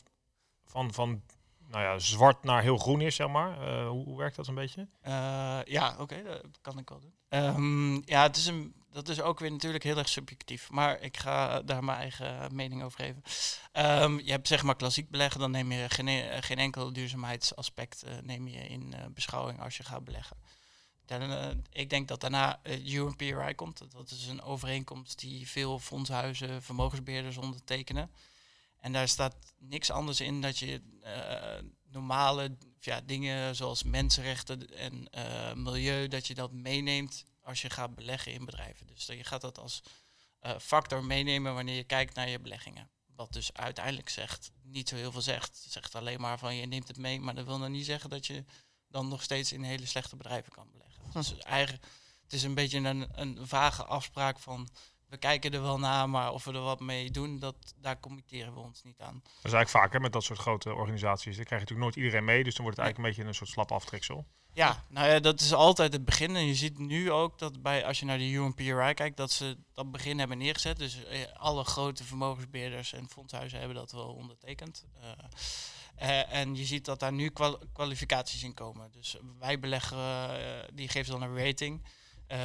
van, 0.71 0.93
van 0.93 1.21
nou 1.67 1.83
ja, 1.83 1.99
zwart 1.99 2.43
naar 2.43 2.61
heel 2.61 2.77
groen 2.77 3.01
is, 3.01 3.15
zeg 3.15 3.27
maar. 3.27 3.61
Uh, 3.61 3.87
hoe, 3.87 4.05
hoe, 4.05 4.17
werkt 4.17 4.35
dat 4.35 4.47
een 4.47 4.55
beetje? 4.55 4.87
Uh, 5.07 5.59
ja, 5.63 5.95
oké, 5.99 6.23
dat 6.23 6.61
kan 6.61 6.77
ik 6.77 6.89
wel 6.89 6.99
doen. 6.99 7.13
Um, 7.29 8.01
ja, 8.05 8.23
het 8.23 8.37
is 8.37 8.45
een, 8.45 8.75
dat 8.91 9.09
is 9.09 9.21
ook 9.21 9.39
weer 9.39 9.51
natuurlijk 9.51 9.83
heel 9.83 9.97
erg 9.97 10.09
subjectief. 10.09 10.69
Maar 10.69 11.01
ik 11.01 11.17
ga 11.17 11.61
daar 11.61 11.83
mijn 11.83 11.97
eigen 11.97 12.55
mening 12.55 12.83
over 12.83 12.99
geven. 12.99 13.23
Um, 14.03 14.19
je 14.19 14.31
hebt 14.31 14.47
zeg 14.47 14.63
maar 14.63 14.75
klassiek 14.75 15.09
beleggen, 15.09 15.39
dan 15.39 15.51
neem 15.51 15.71
je 15.71 15.89
geen, 15.89 16.07
e-, 16.07 16.41
geen 16.41 16.57
enkel 16.57 16.93
duurzaamheidsaspect 16.93 18.03
uh, 18.05 18.11
neem 18.23 18.47
je 18.47 18.67
in 18.67 18.95
beschouwing 19.13 19.59
als 19.61 19.77
je 19.77 19.83
gaat 19.83 20.03
beleggen. 20.03 20.37
Dan, 21.05 21.63
ik 21.71 21.89
denk 21.89 22.07
dat 22.07 22.21
daarna 22.21 22.59
uh, 22.63 22.93
UNPRI 22.93 23.55
komt. 23.55 23.91
Dat 23.91 24.11
is 24.11 24.27
een 24.27 24.41
overeenkomst 24.41 25.19
die 25.19 25.49
veel 25.49 25.79
fondshuizen, 25.79 26.63
vermogensbeheerders 26.63 27.37
ondertekenen. 27.37 28.11
En 28.79 28.91
daar 28.91 29.07
staat 29.07 29.35
niks 29.59 29.91
anders 29.91 30.21
in 30.21 30.41
dat 30.41 30.57
je 30.57 30.81
normale 31.91 32.57
ja, 32.79 33.01
dingen 33.01 33.55
zoals 33.55 33.83
mensenrechten 33.83 34.77
en 34.77 35.09
milieu, 35.63 36.07
dat 36.07 36.27
je 36.27 36.33
dat 36.33 36.51
meeneemt 36.51 37.25
als 37.51 37.61
je 37.61 37.69
gaat 37.69 37.95
beleggen 37.95 38.31
in 38.31 38.45
bedrijven. 38.45 38.87
Dus 38.87 39.05
je 39.05 39.23
gaat 39.23 39.41
dat 39.41 39.59
als 39.59 39.83
uh, 40.41 40.57
factor 40.59 41.03
meenemen 41.03 41.53
wanneer 41.53 41.75
je 41.75 41.83
kijkt 41.83 42.15
naar 42.15 42.29
je 42.29 42.39
beleggingen. 42.39 42.89
Wat 43.15 43.33
dus 43.33 43.53
uiteindelijk 43.53 44.09
zegt, 44.09 44.51
niet 44.63 44.89
zo 44.89 44.95
heel 44.95 45.11
veel 45.11 45.21
zegt. 45.21 45.61
Het 45.63 45.71
zegt 45.71 45.95
alleen 45.95 46.21
maar 46.21 46.39
van 46.39 46.55
je 46.55 46.65
neemt 46.65 46.87
het 46.87 46.97
mee, 46.97 47.19
maar 47.19 47.35
dat 47.35 47.45
wil 47.45 47.57
nog 47.57 47.69
niet 47.69 47.85
zeggen 47.85 48.09
dat 48.09 48.27
je 48.27 48.45
dan 48.87 49.07
nog 49.07 49.21
steeds 49.21 49.51
in 49.51 49.63
hele 49.63 49.85
slechte 49.85 50.15
bedrijven 50.15 50.51
kan 50.51 50.71
beleggen. 50.71 51.03
Hm. 51.03 51.13
Dus 51.13 51.37
eigenlijk, 51.37 51.85
het 52.23 52.33
is 52.33 52.43
een 52.43 52.55
beetje 52.55 52.77
een, 52.77 53.07
een 53.11 53.47
vage 53.47 53.85
afspraak 53.85 54.39
van 54.39 54.69
we 55.11 55.17
kijken 55.17 55.51
er 55.51 55.61
wel 55.61 55.79
naar, 55.79 56.09
maar 56.09 56.31
of 56.31 56.43
we 56.43 56.53
er 56.53 56.59
wat 56.59 56.79
mee 56.79 57.11
doen, 57.11 57.39
dat, 57.39 57.55
daar 57.77 57.99
committeren 57.99 58.53
we 58.53 58.59
ons 58.59 58.83
niet 58.83 58.99
aan. 58.99 59.21
Dat 59.23 59.31
is 59.43 59.53
eigenlijk 59.53 59.69
vaak 59.69 59.93
hè, 59.93 59.99
met 59.99 60.13
dat 60.13 60.23
soort 60.23 60.39
grote 60.39 60.73
organisaties. 60.73 61.35
Dan 61.35 61.45
krijg 61.45 61.61
je 61.61 61.67
natuurlijk 61.67 61.79
nooit 61.79 61.95
iedereen 61.95 62.25
mee, 62.25 62.43
dus 62.43 62.55
dan 62.55 62.63
wordt 62.63 62.77
het 62.77 62.85
eigenlijk 62.85 62.97
een 62.97 63.23
beetje 63.23 63.29
een 63.29 63.45
soort 63.45 63.49
slap 63.49 63.71
aftreksel. 63.71 64.25
Ja, 64.53 64.83
nou 64.89 65.07
ja, 65.07 65.19
dat 65.19 65.39
is 65.39 65.53
altijd 65.53 65.93
het 65.93 66.05
begin. 66.05 66.35
En 66.35 66.45
je 66.45 66.55
ziet 66.55 66.77
nu 66.77 67.11
ook 67.11 67.39
dat 67.39 67.61
bij, 67.61 67.85
als 67.85 67.99
je 67.99 68.05
naar 68.05 68.17
de 68.17 68.31
UNPRI 68.31 68.93
kijkt, 68.93 69.17
dat 69.17 69.31
ze 69.31 69.57
dat 69.73 69.91
begin 69.91 70.19
hebben 70.19 70.37
neergezet. 70.37 70.77
Dus 70.77 71.03
eh, 71.03 71.19
alle 71.33 71.63
grote 71.63 72.03
vermogensbeheerders 72.03 72.93
en 72.93 73.09
fondshuizen 73.09 73.59
hebben 73.59 73.77
dat 73.77 73.91
wel 73.91 74.13
ondertekend. 74.13 74.85
Uh, 75.01 75.09
uh, 76.01 76.33
en 76.33 76.55
je 76.55 76.65
ziet 76.65 76.85
dat 76.85 76.99
daar 76.99 77.13
nu 77.13 77.31
kwalificaties 77.73 78.43
in 78.43 78.53
komen. 78.53 78.91
Dus 78.91 79.17
wij 79.39 79.59
beleggen, 79.59 79.99
die 80.73 80.87
geeft 80.87 81.09
dan 81.09 81.21
een 81.21 81.37
rating. 81.37 81.85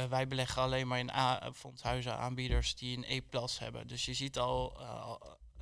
Wij 0.09 0.27
beleggen 0.27 0.61
alleen 0.61 0.87
maar 0.87 0.99
in 0.99 1.09
A 1.09 1.51
fondshuizen 1.53 2.17
aanbieders 2.17 2.75
die 2.75 2.97
een 2.97 3.05
E 3.07 3.21
plus 3.21 3.59
hebben. 3.59 3.87
Dus 3.87 4.05
je 4.05 4.13
ziet 4.13 4.37
al 4.37 4.77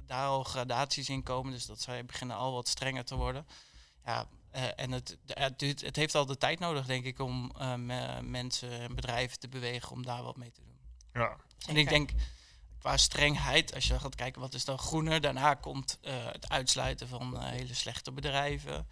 daar 0.06 0.28
al 0.28 0.44
gradaties 0.44 1.10
in 1.10 1.24
komen. 1.24 1.52
Dus 1.52 1.66
dat 1.66 1.82
zij 1.82 2.06
beginnen 2.06 2.38
al 2.38 2.54
wat 2.54 2.68
strenger 2.68 3.06
te 3.06 3.16
worden. 3.16 3.48
Ja, 4.06 4.28
uh, 4.56 4.64
en 4.76 4.92
het, 4.92 5.18
het, 5.26 5.62
het, 5.82 5.96
heeft 5.96 6.16
al 6.16 6.26
de 6.26 6.38
tijd 6.38 6.60
nodig, 6.60 6.86
denk 6.86 7.06
ik, 7.06 7.20
om 7.20 7.52
mensen 8.22 8.72
en 8.72 8.96
bedrijven 8.96 9.40
te 9.40 9.48
bewegen 9.48 9.92
om 9.92 10.06
daar 10.06 10.24
wat 10.24 10.38
mee 10.38 10.52
te 10.52 10.62
doen. 10.64 10.78
Ja. 11.14 11.38
En 11.68 11.78
ik 11.78 11.90
denk 11.90 12.10
qua 12.80 12.98
strengheid, 12.98 13.74
als 13.74 13.88
je 13.88 14.00
gaat 14.00 14.16
kijken 14.16 14.42
wat 14.42 14.54
is 14.54 14.66
dan 14.66 14.78
groener, 14.78 15.22
daarna 15.22 15.54
komt 15.54 16.00
het 16.02 16.50
uitsluiten 16.50 17.08
van 17.08 17.44
hele 17.44 17.74
slechte 17.74 18.12
bedrijven. 18.12 18.88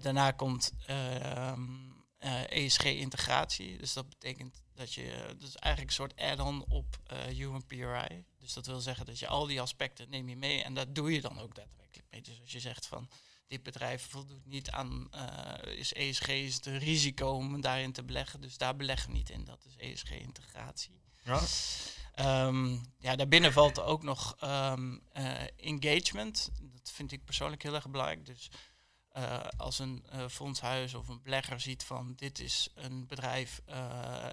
daarna 0.00 0.30
komt 0.30 0.72
ehm, 0.86 1.92
uh, 2.24 2.42
eh, 2.42 2.64
ESG-integratie. 2.64 3.78
Dus 3.78 3.92
dat 3.92 4.08
betekent 4.08 4.62
dat 4.74 4.92
je, 4.92 5.34
dus 5.38 5.56
eigenlijk 5.56 5.98
een 5.98 6.04
soort 6.04 6.20
add-on 6.20 6.64
op 6.68 6.96
uh, 7.12 7.28
eh, 7.28 7.38
UNPRI. 7.38 8.24
Dus 8.38 8.52
dat 8.52 8.66
wil 8.66 8.80
zeggen 8.80 9.06
dat 9.06 9.18
je 9.18 9.26
al 9.26 9.46
die 9.46 9.60
aspecten 9.60 10.10
neem 10.10 10.28
je 10.28 10.36
mee 10.36 10.62
en 10.62 10.74
dat 10.74 10.94
doe 10.94 11.12
je 11.12 11.20
dan 11.20 11.40
ook 11.40 11.54
daadwerkelijk 11.54 12.10
mee. 12.10 12.22
Dus 12.22 12.40
als 12.40 12.52
je 12.52 12.60
zegt 12.60 12.86
van 12.86 13.08
dit 13.52 13.62
bedrijf 13.62 14.06
voldoet 14.10 14.46
niet 14.46 14.70
aan, 14.70 15.08
uh, 15.14 15.78
is 15.78 15.92
ESG 15.92 16.28
is 16.28 16.54
het 16.54 16.66
risico 16.66 17.28
om 17.28 17.60
daarin 17.60 17.92
te 17.92 18.02
beleggen, 18.02 18.40
dus 18.40 18.58
daar 18.58 18.76
beleggen 18.76 19.10
we 19.10 19.16
niet 19.16 19.30
in. 19.30 19.44
Dat 19.44 19.64
is 19.64 19.76
ESG-integratie. 19.76 21.00
Ja. 21.24 21.40
Um, 22.46 22.80
ja, 22.98 23.16
daarbinnen 23.16 23.52
valt 23.52 23.80
ook 23.80 24.02
nog 24.02 24.36
um, 24.44 25.02
engagement. 25.56 26.50
Dat 26.60 26.90
vind 26.92 27.12
ik 27.12 27.24
persoonlijk 27.24 27.62
heel 27.62 27.74
erg 27.74 27.88
belangrijk. 27.88 28.26
Dus 28.26 28.50
uh, 29.16 29.40
als 29.56 29.78
een 29.78 30.04
uh, 30.14 30.28
fondshuis 30.28 30.94
of 30.94 31.08
een 31.08 31.22
belegger 31.22 31.60
ziet 31.60 31.84
van 31.84 32.14
dit 32.16 32.38
is 32.38 32.68
een 32.74 33.06
bedrijf 33.06 33.60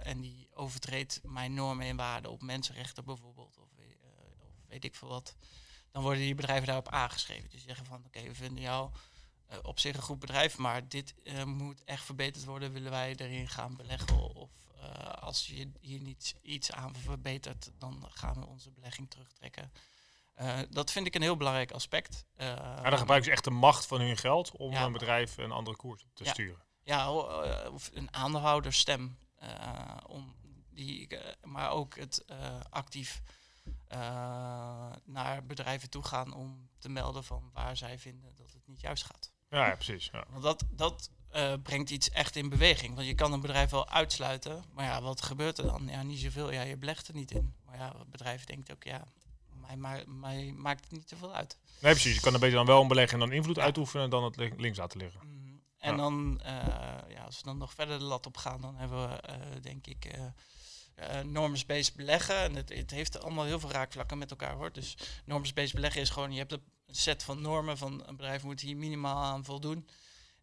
en 0.03 0.21
die 0.21 0.47
overtreedt 0.53 1.19
mijn 1.23 1.53
normen 1.53 1.87
en 1.87 1.95
waarden 1.95 2.31
op 2.31 2.41
mensenrechten 2.41 3.05
bijvoorbeeld, 3.05 3.57
of, 3.57 3.69
of, 3.69 3.69
weet 4.67 4.83
ik 4.83 4.95
veel 4.95 5.07
wat, 5.07 5.35
dan 5.91 6.01
worden 6.01 6.21
die 6.21 6.35
bedrijven 6.35 6.65
daarop 6.65 6.89
aangeschreven. 6.89 7.49
Dus 7.49 7.63
zeggen 7.63 7.85
van 7.85 8.03
oké, 8.05 8.21
we 8.21 8.35
vinden 8.35 8.63
jou 8.63 8.91
op 9.61 9.79
zich 9.79 9.95
een 9.95 10.01
goed 10.01 10.19
bedrijf, 10.19 10.57
maar 10.57 10.87
dit 10.87 11.13
moet 11.45 11.83
echt 11.83 12.03
verbeterd 12.03 12.45
worden, 12.45 12.71
willen 12.71 12.91
wij 12.91 13.15
erin 13.15 13.49
gaan 13.49 13.75
beleggen. 13.75 14.35
Of 14.35 14.49
als 15.19 15.47
je 15.47 15.71
hier 15.79 16.01
niet 16.01 16.35
iets 16.41 16.71
aan 16.71 16.95
verbetert, 16.95 17.71
dan 17.77 18.05
gaan 18.09 18.39
we 18.39 18.45
onze 18.45 18.71
belegging 18.71 19.09
terugtrekken. 19.09 19.71
Uh, 20.41 20.59
dat 20.69 20.91
vind 20.91 21.07
ik 21.07 21.15
een 21.15 21.21
heel 21.21 21.37
belangrijk 21.37 21.71
aspect. 21.71 22.25
Uh, 22.37 22.45
ja, 22.47 22.89
dan 22.89 22.97
gebruiken 22.97 23.23
ze 23.23 23.31
echt 23.31 23.43
de 23.43 23.49
macht 23.49 23.85
van 23.85 23.99
hun 24.01 24.17
geld 24.17 24.51
om 24.51 24.73
een 24.73 24.91
bedrijf 24.91 25.37
een 25.37 25.51
andere 25.51 25.75
koers 25.77 26.05
te 26.13 26.25
sturen. 26.25 26.63
Ja, 26.83 27.11
of 27.71 27.89
een 27.93 28.13
aandeelhouderstem. 28.13 29.17
eh, 29.35 29.97
om 30.07 30.35
die, 30.69 31.07
eh, 31.07 31.33
maar 31.43 31.69
ook 31.69 31.95
het 31.97 32.25
eh, 32.25 32.59
actief 32.69 33.21
eh, 33.87 34.91
naar 35.03 35.45
bedrijven 35.45 35.89
toe 35.89 36.03
gaan 36.03 36.33
om 36.33 36.69
te 36.79 36.89
melden 36.89 37.23
van 37.23 37.49
waar 37.53 37.77
zij 37.77 37.99
vinden 37.99 38.35
dat 38.35 38.53
het 38.53 38.67
niet 38.67 38.81
juist 38.81 39.03
gaat. 39.03 39.31
Ja, 39.49 39.75
precies. 39.75 40.09
Ja. 40.11 40.25
Want 40.29 40.43
dat, 40.43 40.63
dat 40.71 41.09
eh, 41.31 41.53
brengt 41.63 41.89
iets 41.89 42.09
echt 42.09 42.35
in 42.35 42.49
beweging. 42.49 42.95
Want 42.95 43.07
je 43.07 43.15
kan 43.15 43.33
een 43.33 43.41
bedrijf 43.41 43.69
wel 43.69 43.89
uitsluiten, 43.89 44.63
maar 44.73 44.85
ja, 44.85 45.01
wat 45.01 45.21
gebeurt 45.21 45.57
er 45.57 45.65
dan? 45.65 45.87
Ja, 45.87 46.03
niet 46.03 46.19
zoveel. 46.19 46.51
Ja, 46.51 46.61
je 46.61 46.77
belegt 46.77 47.07
er 47.07 47.13
niet 47.13 47.31
in. 47.31 47.53
Maar 47.65 47.77
ja, 47.77 47.93
het 47.97 48.09
bedrijf 48.11 48.43
denkt 48.45 48.71
ook, 48.71 48.83
ja, 48.83 49.03
mij, 49.53 49.75
ma 49.75 50.03
mij 50.07 50.53
maakt 50.57 50.81
het 50.83 50.91
niet 50.91 51.09
zoveel 51.09 51.33
uit. 51.33 51.57
Nee, 51.81 51.91
precies. 51.91 52.15
Je 52.15 52.21
kan 52.21 52.33
er 52.33 52.39
beter 52.39 52.55
dan 52.55 52.65
wel 52.65 52.81
een 52.81 52.87
beleggen 52.87 53.13
en 53.21 53.27
dan 53.27 53.35
invloed 53.37 53.59
uitoefenen 53.59 54.09
dan 54.09 54.23
het 54.23 54.35
li- 54.35 54.53
links 54.57 54.77
laten 54.77 54.99
liggen. 54.99 55.19
Mm, 55.23 55.61
En 55.79 55.91
Ja. 55.91 55.97
dan, 55.97 56.39
eh, 56.43 56.53
ja, 57.09 57.23
als 57.25 57.37
we 57.37 57.43
dan 57.43 57.57
nog 57.57 57.73
verder 57.73 57.99
de 57.99 58.05
lat 58.05 58.25
op 58.25 58.37
gaan, 58.37 58.61
dan 58.61 58.75
hebben 58.75 59.09
we, 59.09 59.15
eh, 59.15 59.35
denk 59.61 59.87
ik, 59.87 60.05
eh 60.99 61.19
eh, 61.19 61.25
norms-based 61.25 61.95
beleggen. 61.95 62.35
En 62.35 62.55
het, 62.55 62.69
het 62.69 62.91
heeft 62.91 63.21
allemaal 63.21 63.45
heel 63.45 63.59
veel 63.59 63.71
raakvlakken 63.71 64.17
met 64.17 64.29
elkaar 64.29 64.53
hoor. 64.55 64.71
Dus 64.71 64.97
norms-based 65.25 65.73
beleggen 65.73 66.01
is 66.01 66.09
gewoon, 66.09 66.31
je 66.31 66.37
hebt 66.37 66.51
een 66.51 66.61
set 66.87 67.23
van 67.23 67.41
normen 67.41 67.77
van 67.77 68.03
een 68.07 68.15
bedrijf 68.15 68.43
moet 68.43 68.61
hier 68.61 68.77
minimaal 68.77 69.23
aan 69.23 69.45
voldoen. 69.45 69.87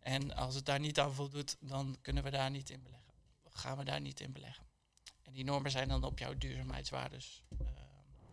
En 0.01 0.35
als 0.37 0.55
het 0.55 0.65
daar 0.67 0.81
niet 0.81 1.01
aan 1.01 1.15
voldoet, 1.15 1.57
dan 1.61 1.97
kunnen 2.03 2.23
we 2.23 2.31
daar 2.31 2.51
niet 2.51 2.71
in 2.71 2.83
beleggen. 2.83 3.05
Gaan 3.51 3.77
we 3.77 3.85
daar 3.85 4.01
niet 4.01 4.21
in 4.21 4.33
beleggen. 4.33 4.65
En 5.23 5.33
die 5.33 5.45
normen 5.45 5.71
zijn 5.71 5.89
dan 5.89 6.05
op 6.05 6.19
jouw 6.19 6.35
duurzaamheidswaardes. 6.39 7.43
eh, 7.59 7.67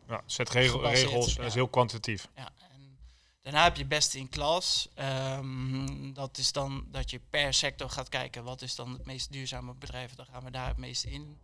Ja, 0.08 0.24
zet 0.26 0.50
regel, 0.50 0.90
regels, 0.90 1.36
dat 1.36 1.46
is 1.46 1.54
heel 1.54 1.68
kwantitatief. 1.68 2.28
ja, 2.36 2.52
en 2.72 2.98
daarna 3.42 3.64
heb 3.64 3.76
je 3.78 3.86
best 3.86 4.14
in 4.14 4.30
klas. 4.30 4.90
Ehm, 4.94 6.14
dat 6.14 6.38
is 6.38 6.52
dan 6.52 6.86
dat 6.92 7.10
je 7.10 7.20
per 7.30 7.54
sector 7.54 7.90
gaat 7.90 8.10
kijken 8.10 8.44
wat 8.44 8.62
is 8.62 8.76
dan 8.76 8.92
het 8.94 9.06
meest 9.06 9.32
duurzame 9.32 9.74
bedrijf. 9.74 10.16
Dan 10.16 10.26
gaan 10.26 10.44
we 10.44 10.52
daar 10.52 10.68
het 10.68 10.78
meest 10.78 11.04
in 11.04 11.40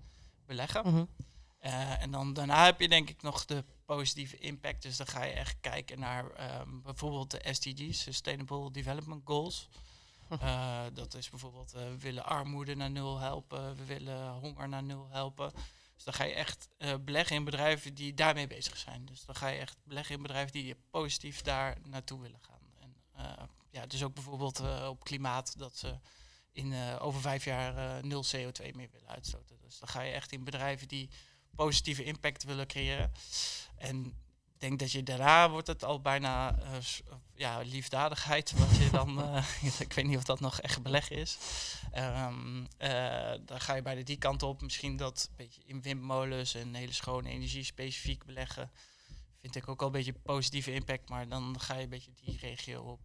beleggen. 0.50 0.88
Mhm. 0.88 1.06
Eh, 1.60 2.02
en 2.02 2.12
dan 2.12 2.34
daarna 2.34 2.66
heb 2.66 2.80
je 2.80 2.88
denk 2.88 3.10
ik 3.10 3.22
nog 3.22 3.46
de 3.46 3.64
positieve 3.86 4.38
impact. 4.38 4.82
Dus 4.82 4.98
dan 4.98 5.08
ga 5.08 5.24
je 5.24 5.34
echt 5.34 5.58
kijken 5.62 6.00
naar 6.00 6.32
ehm, 6.32 6.82
bijvoorbeeld 6.82 7.32
de 7.32 7.54
SDG's, 7.54 8.02
Sustainable 8.02 8.72
Development 8.72 9.22
Goals. 9.26 9.68
Eh, 10.30 10.82
dat 10.94 11.14
is 11.14 11.30
bijvoorbeeld, 11.30 11.74
eh, 11.74 11.82
we 11.82 11.98
willen 11.98 12.26
armoede 12.26 12.76
naar 12.76 12.92
nul 12.92 13.20
helpen, 13.20 13.76
we 13.76 13.86
willen 13.86 14.32
honger 14.32 14.70
naar 14.70 14.84
nul 14.84 15.08
helpen. 15.10 15.52
Dus 15.96 16.04
dan 16.04 16.14
ga 16.14 16.24
je 16.24 16.34
echt 16.34 16.70
beleggen 17.02 17.36
in 17.36 17.44
bedrijven 17.44 17.94
die 17.94 18.14
daarmee 18.14 18.48
bezig 18.48 18.78
zijn. 18.78 19.06
Dus 19.06 19.26
dan 19.26 19.36
ga 19.36 19.48
je 19.48 19.60
echt 19.60 19.78
beleggen 19.84 20.16
in 20.16 20.22
bedrijven 20.22 20.52
die 20.52 20.76
positief 20.90 21.42
daar 21.42 21.78
naartoe 21.84 22.22
willen 22.22 22.40
gaan. 22.42 22.60
En 22.80 22.96
ja, 23.70 23.86
dus 23.86 24.04
ook 24.04 24.14
bijvoorbeeld 24.14 24.60
op 24.88 25.04
klimaat, 25.04 25.58
dat 25.58 25.78
ze 25.78 26.00
in 26.60 26.74
eh, 26.74 26.96
over 27.00 27.22
vijf 27.22 27.46
jaar 27.46 27.78
eh, 27.78 28.04
nul 28.04 28.26
CO2 28.26 28.76
meer 28.76 28.90
willen 28.92 29.08
uitstoten. 29.08 29.58
Dus 29.62 29.80
dan 29.80 29.90
ga 29.90 30.02
je 30.02 30.12
echt 30.12 30.32
in 30.32 30.44
bedrijven 30.44 30.88
die 30.88 31.10
positieve 31.56 32.04
impact 32.04 32.44
willen 32.44 32.68
creëren. 32.68 33.12
En 33.78 34.14
ik 34.60 34.68
denk 34.68 34.80
dat 34.80 34.92
je 34.92 35.04
daarna 35.04 35.50
wordt 35.50 35.68
het 35.68 35.84
al 35.84 36.02
bijna 36.02 36.60
eh, 36.60 36.72
ja, 37.36 37.60
liefdadigheid. 37.60 38.52
Wat 38.60 38.78
je 38.78 38.90
dan, 38.92 39.20
ik 39.80 39.94
weet 39.94 40.06
niet 40.06 40.18
of 40.18 40.24
dat 40.24 40.40
nog 40.40 40.62
echt 40.62 40.82
beleg 40.82 41.10
is. 41.10 41.38
Ehm, 41.92 42.66
eh, 42.78 43.34
dan 43.46 43.62
ga 43.62 43.74
je 43.76 43.82
bijna 43.82 44.02
die 44.02 44.18
kant 44.18 44.44
op. 44.44 44.62
Misschien 44.62 44.98
dat 44.98 45.28
een 45.30 45.36
beetje 45.36 45.62
in 45.66 45.82
windmolens 45.82 46.56
en 46.56 46.74
hele 46.74 46.94
schone 46.94 47.30
energie 47.30 47.64
specifiek 47.64 48.26
beleggen. 48.26 48.72
Vind 49.42 49.56
ik 49.56 49.68
ook 49.68 49.80
al 49.80 49.86
een 49.86 49.94
beetje 49.94 50.14
positieve 50.14 50.74
impact. 50.74 51.10
Maar 51.10 51.28
dan 51.28 51.60
ga 51.60 51.76
je 51.76 51.84
een 51.84 51.90
beetje 51.90 52.12
die 52.24 52.38
regio 52.42 52.82
op. 52.82 53.00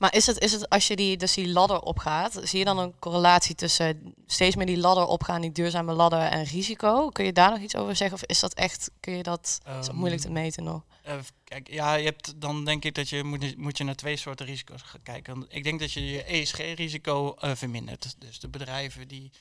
Maar 0.00 0.14
is 0.14 0.26
het, 0.26 0.38
is 0.38 0.52
het 0.52 0.68
als 0.68 0.86
je 0.86 0.96
die, 0.96 1.16
dus 1.16 1.34
die 1.34 1.48
ladder 1.48 1.80
opgaat, 1.80 2.40
zie 2.42 2.58
je 2.58 2.64
dan 2.64 2.78
een 2.78 2.98
correlatie 2.98 3.54
tussen 3.54 4.14
steeds 4.26 4.56
meer 4.56 4.66
die 4.66 4.78
ladder 4.78 5.06
opgaan, 5.06 5.40
die 5.40 5.52
duurzame 5.52 5.92
ladder 5.92 6.20
en 6.20 6.44
risico? 6.44 7.08
Kun 7.08 7.24
je 7.24 7.32
daar 7.32 7.50
nog 7.50 7.58
iets 7.58 7.76
over 7.76 7.96
zeggen? 7.96 8.16
Of 8.16 8.24
is 8.24 8.40
dat 8.40 8.54
echt, 8.54 8.90
kun 9.00 9.12
je 9.12 9.22
dat, 9.22 9.46
is 9.46 9.58
dat 9.64 9.88
Ehm, 9.88 9.96
moeilijk 9.96 10.22
te 10.22 10.30
meten 10.30 10.64
nog? 10.64 10.84
Eh, 11.02 11.18
kijk, 11.44 11.68
ja, 11.70 11.94
je 11.94 12.04
hebt 12.04 12.40
dan 12.40 12.64
denk 12.64 12.84
ik 12.84 12.94
dat 12.94 13.08
je 13.08 13.24
moet, 13.24 13.56
moet 13.56 13.78
je 13.78 13.84
naar 13.84 13.94
twee 13.94 14.16
soorten 14.16 14.46
risico's 14.46 14.82
gaan 14.82 15.02
kijken. 15.02 15.46
Ik 15.48 15.64
denk 15.64 15.80
dat 15.80 15.92
je 15.92 16.06
je 16.06 16.22
ESG-risico 16.22 17.34
eh, 17.34 17.54
vermindert. 17.54 18.14
Dus 18.18 18.40
de 18.40 18.48
bedrijven 18.48 19.08
die 19.08 19.32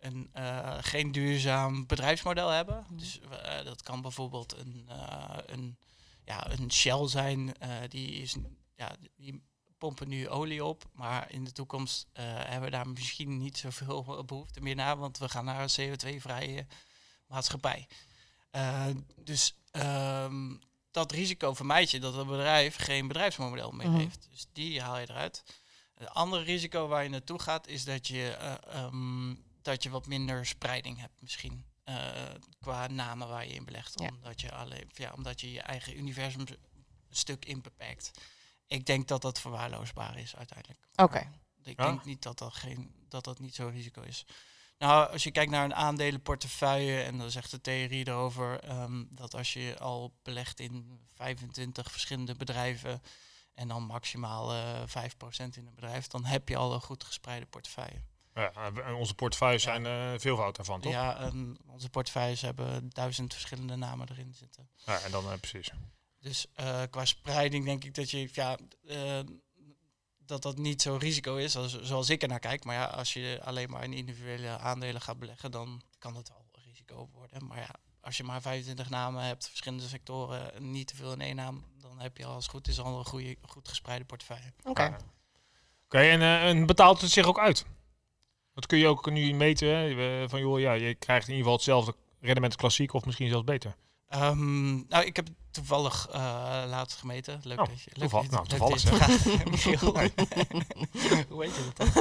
een 0.00 0.28
eh, 0.32 0.76
geen 0.80 1.12
duurzaam 1.12 1.86
bedrijfsmodel 1.86 2.48
hebben. 2.48 2.84
Mhm. 2.88 2.98
Dus 2.98 3.20
dat 3.64 3.82
kan 3.82 4.02
bijvoorbeeld 4.02 4.56
een, 4.58 4.88
een, 5.46 5.76
ja, 6.24 6.50
een 6.50 6.72
Shell 6.72 7.08
zijn. 7.08 7.54
die, 7.88 8.10
is, 8.10 8.36
ja, 8.74 8.96
die 9.16 9.42
pompen 9.78 10.08
nu 10.08 10.28
olie 10.28 10.64
op, 10.64 10.84
maar 10.92 11.30
in 11.32 11.44
de 11.44 11.52
toekomst 11.52 12.06
eh, 12.12 12.24
hebben 12.24 12.62
we 12.62 12.70
daar 12.70 12.88
misschien 12.88 13.38
niet 13.38 13.58
zoveel 13.58 14.24
behoefte 14.26 14.60
meer 14.60 14.74
naar, 14.74 14.96
want 14.96 15.18
we 15.18 15.28
gaan 15.28 15.44
naar 15.44 15.62
een 15.62 15.90
CO2-vrije 15.90 16.66
maatschappij. 17.26 17.86
Eh, 18.50 18.86
dus 19.16 19.54
ehm, 19.70 20.54
dat 20.90 21.12
risico 21.12 21.54
vermijd 21.54 21.90
je 21.90 22.00
dat 22.00 22.14
een 22.14 22.26
bedrijf 22.26 22.76
geen 22.76 23.08
bedrijfsmodel 23.08 23.70
meer 23.70 23.88
Mhm. 23.88 23.98
heeft. 23.98 24.26
Dus 24.30 24.46
die 24.52 24.80
haal 24.82 24.98
je 24.98 25.10
eruit. 25.10 25.42
Het 25.94 26.08
andere 26.08 26.42
risico 26.42 26.88
waar 26.88 27.02
je 27.02 27.08
naartoe 27.08 27.38
gaat 27.38 27.66
is 27.66 27.84
dat 27.84 28.06
je, 28.06 28.28
eh, 28.30 28.54
ehm, 28.74 29.34
dat 29.62 29.82
je 29.82 29.90
wat 29.90 30.06
minder 30.06 30.46
spreiding 30.46 31.00
hebt 31.00 31.20
misschien. 31.20 31.66
qua 32.60 32.86
namen 32.86 33.28
waar 33.28 33.46
je 33.46 33.54
in 33.54 33.64
belegt. 33.64 34.00
Ja. 34.00 34.08
Omdat, 34.08 34.40
je 34.40 34.52
alleen, 34.52 34.90
ja, 34.94 35.12
omdat 35.16 35.40
je 35.40 35.52
je 35.52 35.60
eigen 35.60 35.98
universum 35.98 36.40
een 36.40 36.56
stuk 37.10 37.44
in 37.44 37.60
beperkt. 37.60 38.10
Ik 38.68 38.86
denk 38.86 39.08
dat 39.08 39.22
dat 39.22 39.40
verwaarloosbaar 39.40 40.18
is 40.18 40.36
uiteindelijk. 40.36 40.80
Oké. 40.96 41.30
Ik 41.62 41.78
Ja? 41.78 41.84
denk 41.86 42.04
niet 42.04 42.22
dat 42.22 42.38
dat, 42.38 42.54
geen, 42.54 42.94
dat 43.08 43.24
dat 43.24 43.38
niet 43.38 43.54
zo'n 43.54 43.70
risico 43.70 44.02
is. 44.02 44.24
Nou, 44.78 45.12
als 45.12 45.22
je 45.22 45.30
kijkt 45.30 45.50
naar 45.50 45.64
een 45.64 45.74
aandelenportefeuille, 45.74 47.02
en 47.02 47.18
dan 47.18 47.26
is 47.26 47.36
echt 47.36 47.50
de 47.50 47.60
theorie 47.60 48.06
erover 48.08 48.60
ehm, 48.60 49.04
dat 49.08 49.34
als 49.34 49.52
je 49.52 49.78
al 49.78 50.14
belegt 50.22 50.60
in 50.60 51.00
25 51.14 51.90
verschillende 51.90 52.34
bedrijven 52.34 53.02
en 53.54 53.68
dan 53.68 53.82
maximaal 53.82 54.52
eh 54.52 54.82
5% 54.86 55.56
in 55.56 55.66
een 55.66 55.74
bedrijf, 55.74 56.06
dan 56.06 56.24
heb 56.24 56.48
je 56.48 56.56
al 56.56 56.74
een 56.74 56.80
goed 56.80 57.04
gespreide 57.04 57.46
portefeuille. 57.46 58.02
Ja, 58.34 58.52
en 58.84 58.94
onze 58.94 59.14
portefeuilles 59.14 59.62
Ja. 59.64 59.70
zijn 59.72 59.86
eh 60.14 60.20
veelvoud 60.20 60.56
daarvan, 60.56 60.80
toch? 60.80 60.92
Ja, 60.92 61.16
en 61.18 61.56
onze 61.66 61.88
portefeuilles 61.90 62.40
hebben 62.40 62.88
duizend 62.88 63.32
verschillende 63.32 63.76
namen 63.76 64.08
erin 64.10 64.34
zitten. 64.34 64.68
Ja, 64.86 65.00
en 65.00 65.10
dan 65.10 65.30
eh, 65.32 65.38
precies. 65.38 65.70
Dus 66.20 66.46
eh, 66.54 66.82
qua 66.90 67.04
spreiding 67.04 67.64
denk 67.64 67.84
ik 67.84 67.94
dat 67.94 68.10
je 68.10 68.28
ja, 68.32 68.58
eh, 68.86 69.20
dat 70.26 70.42
dat 70.42 70.58
niet 70.58 70.82
zo'n 70.82 70.98
risico 70.98 71.36
is 71.36 71.56
als, 71.56 71.80
zoals 71.80 72.10
ik 72.10 72.22
er 72.22 72.28
naar 72.28 72.38
kijk. 72.38 72.64
Maar 72.64 72.74
ja, 72.74 72.84
als 72.84 73.12
je 73.12 73.40
alleen 73.44 73.70
maar 73.70 73.84
in 73.84 73.92
individuele 73.92 74.58
aandelen 74.58 75.00
gaat 75.00 75.18
beleggen, 75.18 75.50
dan 75.50 75.82
kan 75.98 76.16
het 76.16 76.28
wel 76.28 76.44
een 76.52 76.62
risico 76.62 77.08
worden. 77.12 77.46
Maar 77.46 77.58
ja, 77.58 77.74
als 78.00 78.16
je 78.16 78.24
maar 78.24 78.42
25 78.42 78.90
namen 78.90 79.22
hebt, 79.22 79.48
verschillende 79.48 79.88
sectoren, 79.88 80.54
en 80.54 80.70
niet 80.70 80.86
te 80.86 80.96
veel 80.96 81.12
in 81.12 81.20
één 81.20 81.36
naam, 81.36 81.64
dan 81.80 82.00
heb 82.00 82.16
je 82.16 82.24
al 82.24 82.34
als 82.34 82.44
het 82.44 82.52
goed 82.52 82.68
is 82.68 82.80
al 82.80 82.98
een 82.98 83.04
goede, 83.04 83.36
goed 83.42 83.68
gespreide 83.68 84.04
portefeuille. 84.04 84.52
Oké. 84.64 84.96
Oké, 85.84 85.98
en, 85.98 86.20
eh, 86.20 86.48
en 86.48 86.66
betaalt 86.66 87.00
het 87.00 87.10
zich 87.10 87.26
ook 87.26 87.38
uit? 87.38 87.66
Dat 88.54 88.66
kun 88.66 88.78
je 88.78 88.86
ook 88.86 89.10
nu 89.10 89.34
meten, 89.34 89.68
hè? 89.68 90.28
Van 90.28 90.40
joh, 90.40 90.60
ja, 90.60 90.72
je 90.72 90.94
krijgt 90.94 91.28
in 91.28 91.34
ieder 91.34 91.50
geval 91.50 91.52
hetzelfde 91.52 91.94
rendement 92.20 92.52
als 92.52 92.56
klassiek 92.62 92.92
of 92.92 93.04
misschien 93.04 93.28
zelfs 93.28 93.44
beter. 93.44 93.76
Ehm, 94.08 94.74
nou, 94.88 95.04
ik 95.04 95.16
heb 95.16 95.26
het 95.26 95.36
toevallig 95.50 96.08
eh, 96.08 96.20
laatst 96.66 96.98
gemeten. 96.98 97.40
Leuk 97.42 97.60
Oh, 97.60 97.66
dat 97.68 97.80
je... 97.82 97.90
Leuk 97.94 98.08
toeval- 98.10 98.28
dat 98.28 98.50
je- 98.50 98.56
nou, 98.58 98.76
toevallig. 98.76 100.14
Hoe 101.28 101.38
weet 101.38 101.54
je 101.54 101.70
dat 101.74 101.94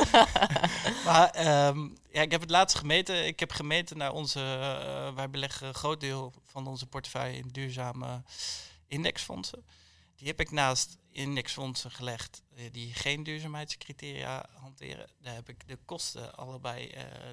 maar 1.05 1.29
ehm, 1.29 1.87
ja, 2.11 2.21
ik 2.21 2.31
heb 2.31 2.41
het 2.41 2.49
laatst 2.49 2.77
gemeten. 2.77 3.25
Ik 3.27 3.39
heb 3.39 3.51
gemeten 3.51 3.97
naar 3.97 4.11
onze... 4.13 4.39
eh, 4.39 5.13
wij 5.15 5.29
beleggen 5.29 5.67
een 5.67 5.73
groot 5.73 5.99
deel 5.99 6.33
van 6.45 6.67
onze 6.67 6.85
portefeuille 6.87 7.37
in 7.37 7.47
duurzame 7.47 8.23
indexfondsen. 8.87 9.65
Die 10.15 10.27
heb 10.27 10.39
ik 10.39 10.51
naast 10.51 10.97
indexfondsen 11.11 11.91
gelegd 11.91 12.41
eh, 12.55 12.63
die 12.71 12.93
geen 12.93 13.23
duurzaamheidscriteria 13.23 14.45
hanteren. 14.59 15.09
Daar 15.21 15.33
heb 15.33 15.49
ik 15.49 15.67
de 15.67 15.77
kosten 15.85 16.35
allebei, 16.35 16.91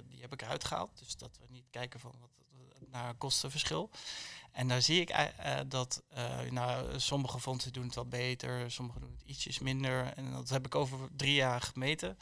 die 0.08 0.20
heb 0.20 0.32
ik 0.32 0.42
eruit 0.42 0.64
gehaald. 0.64 0.98
Dus 0.98 1.16
dat 1.16 1.38
we 1.40 1.46
niet 1.48 1.66
kijken 1.70 2.00
van 2.00 2.14
wat, 2.20 2.30
naar 2.90 3.14
kostenverschil. 3.14 3.90
En 4.54 4.68
daar 4.68 4.82
zie 4.82 5.00
ik 5.00 5.10
eh, 5.10 5.58
eh, 5.58 5.66
dat 5.68 6.02
eh, 6.08 6.40
nou, 6.50 7.00
sommige 7.00 7.40
fondsen 7.40 7.72
doen 7.72 7.84
het 7.84 7.94
wel 7.94 8.06
beter, 8.06 8.70
sommige 8.70 8.98
doen 8.98 9.12
het 9.12 9.22
ietsjes 9.26 9.58
minder. 9.58 10.12
En 10.16 10.32
dat 10.32 10.48
heb 10.48 10.66
ik 10.66 10.74
over 10.74 10.98
drie 11.16 11.34
jaar 11.34 11.60
gemeten, 11.60 12.18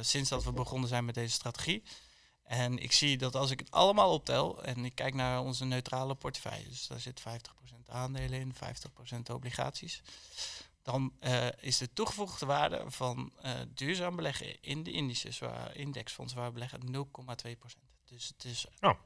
sinds 0.00 0.28
dat 0.28 0.44
we 0.44 0.52
begonnen 0.52 0.88
zijn 0.88 1.04
met 1.04 1.14
deze 1.14 1.32
strategie. 1.32 1.82
En 2.42 2.78
ik 2.78 2.92
zie 2.92 3.18
dat 3.18 3.34
als 3.34 3.50
ik 3.50 3.58
het 3.58 3.70
allemaal 3.70 4.12
optel 4.12 4.64
en 4.64 4.84
ik 4.84 4.94
kijk 4.94 5.14
naar 5.14 5.40
onze 5.40 5.64
neutrale 5.64 6.14
portefeuille, 6.14 6.68
dus 6.68 6.86
daar 6.86 7.00
zit 7.00 7.20
50% 7.20 7.24
aandelen 7.86 8.40
in, 8.40 8.54
50% 8.54 9.32
obligaties, 9.32 10.02
dan 10.82 11.12
is 11.60 11.78
de 11.78 11.92
toegevoegde 11.92 12.46
waarde 12.46 12.84
van 12.86 13.32
duurzaam 13.74 14.16
beleggen 14.16 14.62
in 14.62 14.82
de 14.82 14.92
indices, 14.92 15.38
waar, 15.38 15.76
indexfondsen 15.76 16.38
waar 16.38 16.46
we 16.46 16.52
beleggen, 16.52 17.06
0,2%. 17.56 17.58
Dus 18.04 18.28
het 18.28 18.44
is 18.44 18.66
Oh. 18.80 18.98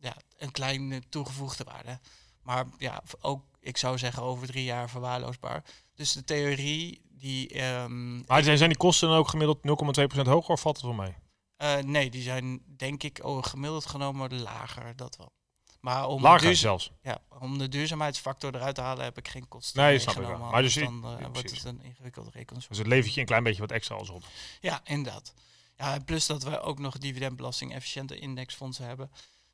Ja, 0.00 0.16
een 0.38 0.52
kleine 0.52 1.02
toegevoegde 1.08 1.64
waarde. 1.64 1.98
Maar 2.42 2.64
ja, 2.78 3.02
ook, 3.20 3.44
ik 3.60 3.76
zou 3.76 3.98
zeggen, 3.98 4.22
over 4.22 4.46
drie 4.46 4.64
jaar 4.64 4.90
verwaarloosbaar. 4.90 5.64
Dus 5.94 6.12
de 6.12 6.24
theorie 6.24 7.00
die... 7.10 7.48
ehm, 7.48 8.16
Maar 8.26 8.42
zijn, 8.42 8.56
zijn 8.58 8.68
die 8.70 8.78
kosten 8.78 9.08
dan 9.08 9.16
ook 9.18 9.28
gemiddeld 9.28 9.58
0,2% 9.58 10.22
hoger 10.22 10.50
of 10.50 10.60
valt 10.60 10.76
het 10.76 10.84
wel 10.84 10.94
mee? 10.94 11.14
Eh, 11.56 11.76
nee, 11.78 12.10
die 12.10 12.22
zijn 12.22 12.62
denk 12.76 13.02
ik 13.02 13.20
oh, 13.24 13.42
gemiddeld 13.42 13.86
genomen 13.86 14.40
lager, 14.40 14.96
dat 14.96 15.16
wel. 15.16 15.32
Maar 15.80 16.06
om, 16.08 16.16
de 16.16 16.22
Lager 16.22 16.40
duurza- 16.46 16.60
zelfs. 16.60 16.90
ja, 17.02 17.18
om 17.40 17.58
de 17.58 17.68
duurzaamheidsfactor 17.68 18.54
eruit 18.54 18.74
te 18.74 18.80
halen 18.80 19.04
heb 19.04 19.18
ik 19.18 19.28
geen 19.28 19.48
kosten 19.48 19.82
Nee, 19.82 19.98
snap 19.98 20.20
ik 20.20 20.26
wel. 20.26 20.38
Maar 20.38 20.62
dus 20.62 20.74
dan 20.74 21.04
eh, 21.04 21.20
ja, 21.20 21.30
wordt 21.30 21.50
het 21.50 21.64
een 21.64 21.82
ingewikkelde 21.82 22.30
rekensom. 22.32 22.68
Dus 22.68 22.78
het 22.78 22.86
levert 22.86 23.14
je 23.14 23.20
een 23.20 23.26
klein 23.26 23.42
beetje 23.42 23.60
wat 23.60 23.70
extra 23.70 23.94
als 23.94 24.08
op. 24.10 24.24
Ja, 24.60 24.80
inderdaad. 24.84 25.34
Ja, 25.76 25.98
plus 26.04 26.26
dat 26.26 26.42
we 26.42 26.60
ook 26.60 26.78
nog 26.78 26.98
dividendbelasting 26.98 27.74
efficiënte 27.74 28.18
indexfondsen 28.18 28.86
hebben, 28.86 29.10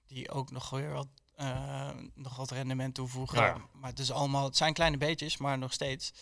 die 0.07 0.31
ook 0.31 0.51
nog 0.51 0.71
weer 0.71 0.93
wat, 0.93 1.09
eh, 1.35 1.91
nog 2.15 2.37
wat 2.37 2.51
rendement 2.51 2.95
toevoegen. 2.95 3.43
Ja. 3.43 3.57
Maar 3.73 3.91
het, 3.91 3.99
is 3.99 4.11
allemaal, 4.11 4.45
het 4.45 4.57
zijn 4.57 4.73
kleine 4.73 4.97
beetjes, 4.97 5.37
maar 5.37 5.59
nog 5.59 5.73
steeds. 5.73 6.13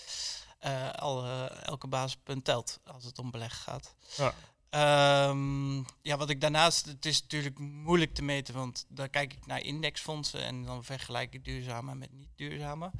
al, 0.94 1.24
eh, 1.24 1.66
elke 1.66 1.86
basispunt 1.86 2.44
telt 2.44 2.80
als 2.84 3.04
het 3.04 3.18
om 3.18 3.30
beleggen 3.30 3.62
gaat. 3.62 3.94
Ja. 4.16 4.34
Ehm, 4.74 5.76
ja, 6.02 6.16
wat 6.16 6.30
ik 6.30 6.40
daarnaast, 6.40 6.86
het 6.86 7.06
is 7.06 7.22
natuurlijk 7.22 7.58
moeilijk 7.58 8.14
te 8.14 8.22
meten, 8.22 8.54
want 8.54 8.86
dan 8.88 9.10
kijk 9.10 9.32
ik 9.32 9.46
naar 9.46 9.60
indexfondsen 9.60 10.40
en 10.40 10.62
dan 10.64 10.84
vergelijk 10.84 11.34
ik 11.34 11.44
duurzame 11.44 11.94
met 11.94 12.12
niet 12.12 12.28
duurzame. 12.36 12.90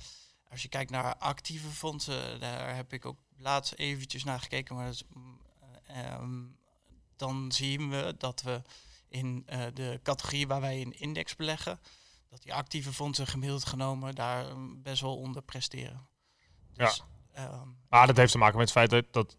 Als 0.51 0.63
je 0.63 0.69
kijkt 0.69 0.91
naar 0.91 1.17
actieve 1.17 1.69
fondsen, 1.69 2.41
daar 2.41 2.75
heb 2.75 2.93
ik 2.93 3.05
ook 3.05 3.19
laatst 3.37 3.73
eventjes 3.73 4.25
naar 4.25 4.41
gekeken, 4.41 4.75
maar 4.75 4.85
dat 4.85 4.95
is, 4.95 5.05
mm, 5.15 5.41
eh, 5.87 6.13
ehm, 6.13 6.43
dan 7.17 7.53
zien 7.53 7.91
we 7.91 8.15
dat 8.19 8.43
we 8.43 8.63
in 9.15 9.43
eh, 9.47 9.65
de 9.75 10.01
categorie 10.03 10.47
waar 10.47 10.61
wij 10.61 10.81
in 10.81 10.99
index 10.99 11.37
beleggen, 11.37 11.81
dat 12.31 12.43
die 12.43 12.55
actieve 12.55 12.93
fondsen 12.93 13.27
gemiddeld 13.27 13.65
genomen 13.67 14.15
daar 14.15 14.57
mm, 14.57 14.83
best 14.83 15.01
wel 15.01 15.17
onder 15.17 15.43
presteren. 15.43 16.07
Dus, 16.73 17.03
ehm, 17.33 17.69
Maar 17.89 18.07
dat 18.07 18.17
heeft 18.17 18.33
te 18.33 18.39
maken 18.39 18.59
met 18.59 18.69
het 18.69 18.77
feit 18.77 18.91
dat, 18.91 19.13
dat 19.13 19.37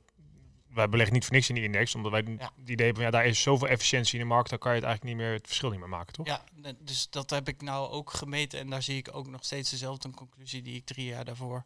wij 0.67 0.89
beleggen 0.89 1.13
niet 1.15 1.25
voor 1.25 1.33
niks 1.33 1.49
in 1.49 1.55
die 1.55 1.63
index. 1.63 1.95
Omdat 1.95 2.11
wij 2.11 2.23
Ja. 2.37 2.51
het 2.59 2.69
idee 2.69 2.85
hebben, 2.85 3.03
ja, 3.03 3.09
daar 3.11 3.25
is 3.25 3.41
zoveel 3.41 3.67
efficiëntie 3.67 4.13
in 4.13 4.19
de 4.19 4.25
markt, 4.33 4.49
dan 4.49 4.59
kan 4.59 4.71
je 4.71 4.77
het 4.77 4.85
eigenlijk 4.85 5.15
niet 5.17 5.25
meer, 5.25 5.35
het 5.35 5.47
verschil 5.47 5.69
niet 5.69 5.79
meer 5.79 5.89
maken, 5.89 6.13
toch? 6.13 6.25
Ja, 6.25 6.43
dus 6.79 7.09
dat 7.09 7.29
heb 7.29 7.47
ik 7.47 7.61
nou 7.61 7.89
ook 7.89 8.11
gemeten 8.11 8.59
en 8.59 8.69
daar 8.69 8.81
zie 8.83 8.97
ik 8.97 9.15
ook 9.15 9.27
nog 9.27 9.43
steeds 9.45 9.69
dezelfde 9.69 10.09
conclusie 10.09 10.61
die 10.61 10.75
ik 10.75 10.85
drie 10.85 11.05
jaar 11.05 11.25
daarvoor 11.25 11.61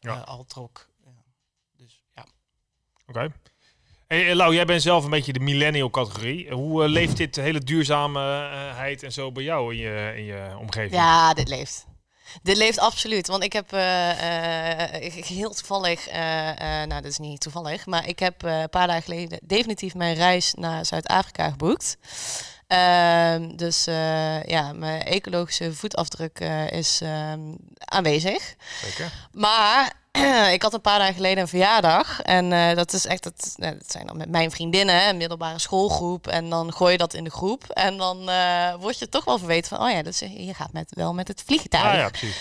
Ja. 0.00 0.16
eh, 0.16 0.24
al 0.24 0.44
trok. 0.44 0.88
Ja. 1.04 1.10
Dus 1.76 2.02
ja. 2.14 2.26
Oké. 3.06 3.32
Hey, 4.08 4.30
eh, 4.38 4.52
jij 4.52 4.64
bent 4.64 4.82
zelf 4.82 5.04
een 5.04 5.10
beetje 5.10 5.32
de 5.32 5.40
millennial 5.40 5.90
categorie. 5.90 6.50
Hoe 6.50 6.82
eh, 6.84 6.88
leeft 6.88 7.16
dit 7.16 7.36
hele 7.36 7.58
duurzaamheid 7.60 9.02
en 9.02 9.12
zo 9.12 9.32
bij 9.32 9.42
jou 9.42 9.74
in 9.74 9.80
je, 9.80 10.12
in 10.16 10.24
je 10.24 10.54
omgeving? 10.58 10.92
Ja, 10.94 11.34
dit 11.34 11.48
leeft. 11.48 11.86
Dit 12.42 12.56
leeft 12.56 12.78
absoluut. 12.78 13.26
Want 13.26 13.42
ik 13.42 13.52
heb 13.52 13.72
eh, 13.72 14.80
eh, 14.94 15.02
ik- 15.16 15.24
heel 15.24 15.50
toevallig, 15.54 16.06
eh, 16.08 16.48
eh, 16.50 16.88
nou 16.88 17.02
dat 17.02 17.04
is 17.10 17.18
niet 17.18 17.40
toevallig, 17.40 17.86
maar 17.86 18.08
ik 18.08 18.18
heb 18.18 18.44
eh, 18.44 18.60
een 18.60 18.68
paar 18.68 18.86
dagen 18.86 19.02
geleden 19.02 19.38
definitief 19.44 19.94
mijn 19.94 20.14
reis 20.14 20.54
naar 20.54 20.84
Zuid-Afrika 20.86 21.50
geboekt. 21.50 21.96
Ehm, 22.68 23.56
dus 23.56 23.86
eh, 23.86 24.42
ja, 24.42 24.72
mijn 24.72 25.02
ecologische 25.02 25.74
voetafdruk 25.74 26.40
eh, 26.40 26.70
is 26.70 27.00
ehm, 27.02 27.40
aanwezig. 27.78 28.54
Zeker. 28.84 29.12
Maar 29.32 29.92
ik 30.56 30.62
had 30.62 30.74
een 30.74 30.80
paar 30.80 30.98
dagen 30.98 31.14
geleden 31.14 31.38
een 31.38 31.48
verjaardag. 31.48 32.22
En 32.22 32.52
eh, 32.52 32.76
dat 32.76 32.92
is 32.92 33.06
echt, 33.06 33.24
het, 33.24 33.54
nou, 33.56 33.72
dat 33.78 33.90
zijn 33.90 34.06
dan 34.06 34.16
met 34.16 34.28
mijn 34.28 34.50
vriendinnen, 34.50 35.08
een 35.08 35.16
middelbare 35.16 35.58
schoolgroep. 35.58 36.26
En 36.26 36.50
dan 36.50 36.72
gooi 36.72 36.92
je 36.92 36.98
dat 36.98 37.14
in 37.14 37.24
de 37.24 37.30
groep. 37.30 37.64
En 37.64 37.96
dan 37.96 38.30
word 38.80 38.98
je 38.98 39.08
toch 39.08 39.24
wel 39.24 39.38
verweten 39.38 39.76
van, 39.76 39.86
oh 39.86 39.90
ja, 39.90 40.02
dus 40.02 40.18
je 40.18 40.54
gaat 40.54 40.72
met, 40.72 40.92
wel 40.94 41.14
met 41.14 41.28
het 41.28 41.42
vliegtuig. 41.46 41.84
Ah, 41.84 41.94
ja, 41.94 42.08
precies. 42.08 42.36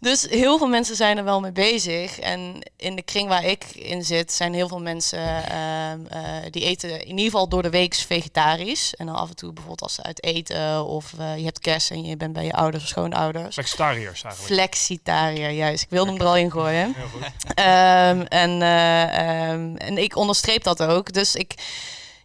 Dus 0.00 0.26
heel 0.30 0.58
veel 0.58 0.66
mensen 0.66 0.96
zijn 0.96 1.18
er 1.18 1.24
wel 1.24 1.40
mee 1.40 1.52
bezig. 1.52 2.18
En 2.18 2.58
in 2.76 2.96
de 2.96 3.02
kring 3.02 3.28
waar 3.28 3.44
ik 3.44 3.64
in 3.64 4.04
zit, 4.04 4.32
zijn 4.32 4.54
heel 4.54 4.68
veel 4.68 4.80
mensen 4.80 5.44
ehm, 5.44 6.06
eh, 6.08 6.22
die 6.50 6.62
eten 6.62 6.90
in 6.90 7.08
ieder 7.08 7.24
geval 7.24 7.48
door 7.48 7.62
de 7.62 7.70
week 7.70 7.94
vegetarisch. 7.94 8.94
En 8.94 9.06
dan 9.06 9.14
af 9.14 9.28
en 9.28 9.36
toe 9.36 9.52
bijvoorbeeld 9.52 9.82
als 9.82 9.94
ze 9.94 10.02
uit 10.02 10.24
eten 10.24 10.84
of 10.84 11.12
eh, 11.18 11.36
je 11.36 11.44
hebt 11.44 11.58
kerst 11.58 11.90
en 11.90 12.04
je 12.04 12.16
bent 12.16 12.32
bij 12.32 12.44
je 12.44 12.52
ouders 12.52 12.82
of 12.82 12.88
schoonouders. 12.88 13.54
Flexitariërs 13.54 14.22
eigenlijk. 14.22 14.54
Flexitariër, 14.54 15.50
juist. 15.50 15.82
Ik 15.82 15.90
wilde 15.90 16.10
hem 16.10 16.20
er 16.20 16.26
al 16.26 16.36
in 16.36 16.50
gooien. 16.50 16.94
Heel 16.96 17.06
goed. 17.06 17.54
Ehm, 17.54 18.20
en, 18.20 18.62
eh, 18.62 19.48
ehm, 19.48 19.76
en 19.76 19.98
ik 19.98 20.16
onderstreep 20.16 20.62
dat 20.62 20.82
ook. 20.82 21.12
Dus 21.12 21.34
ik, 21.34 21.54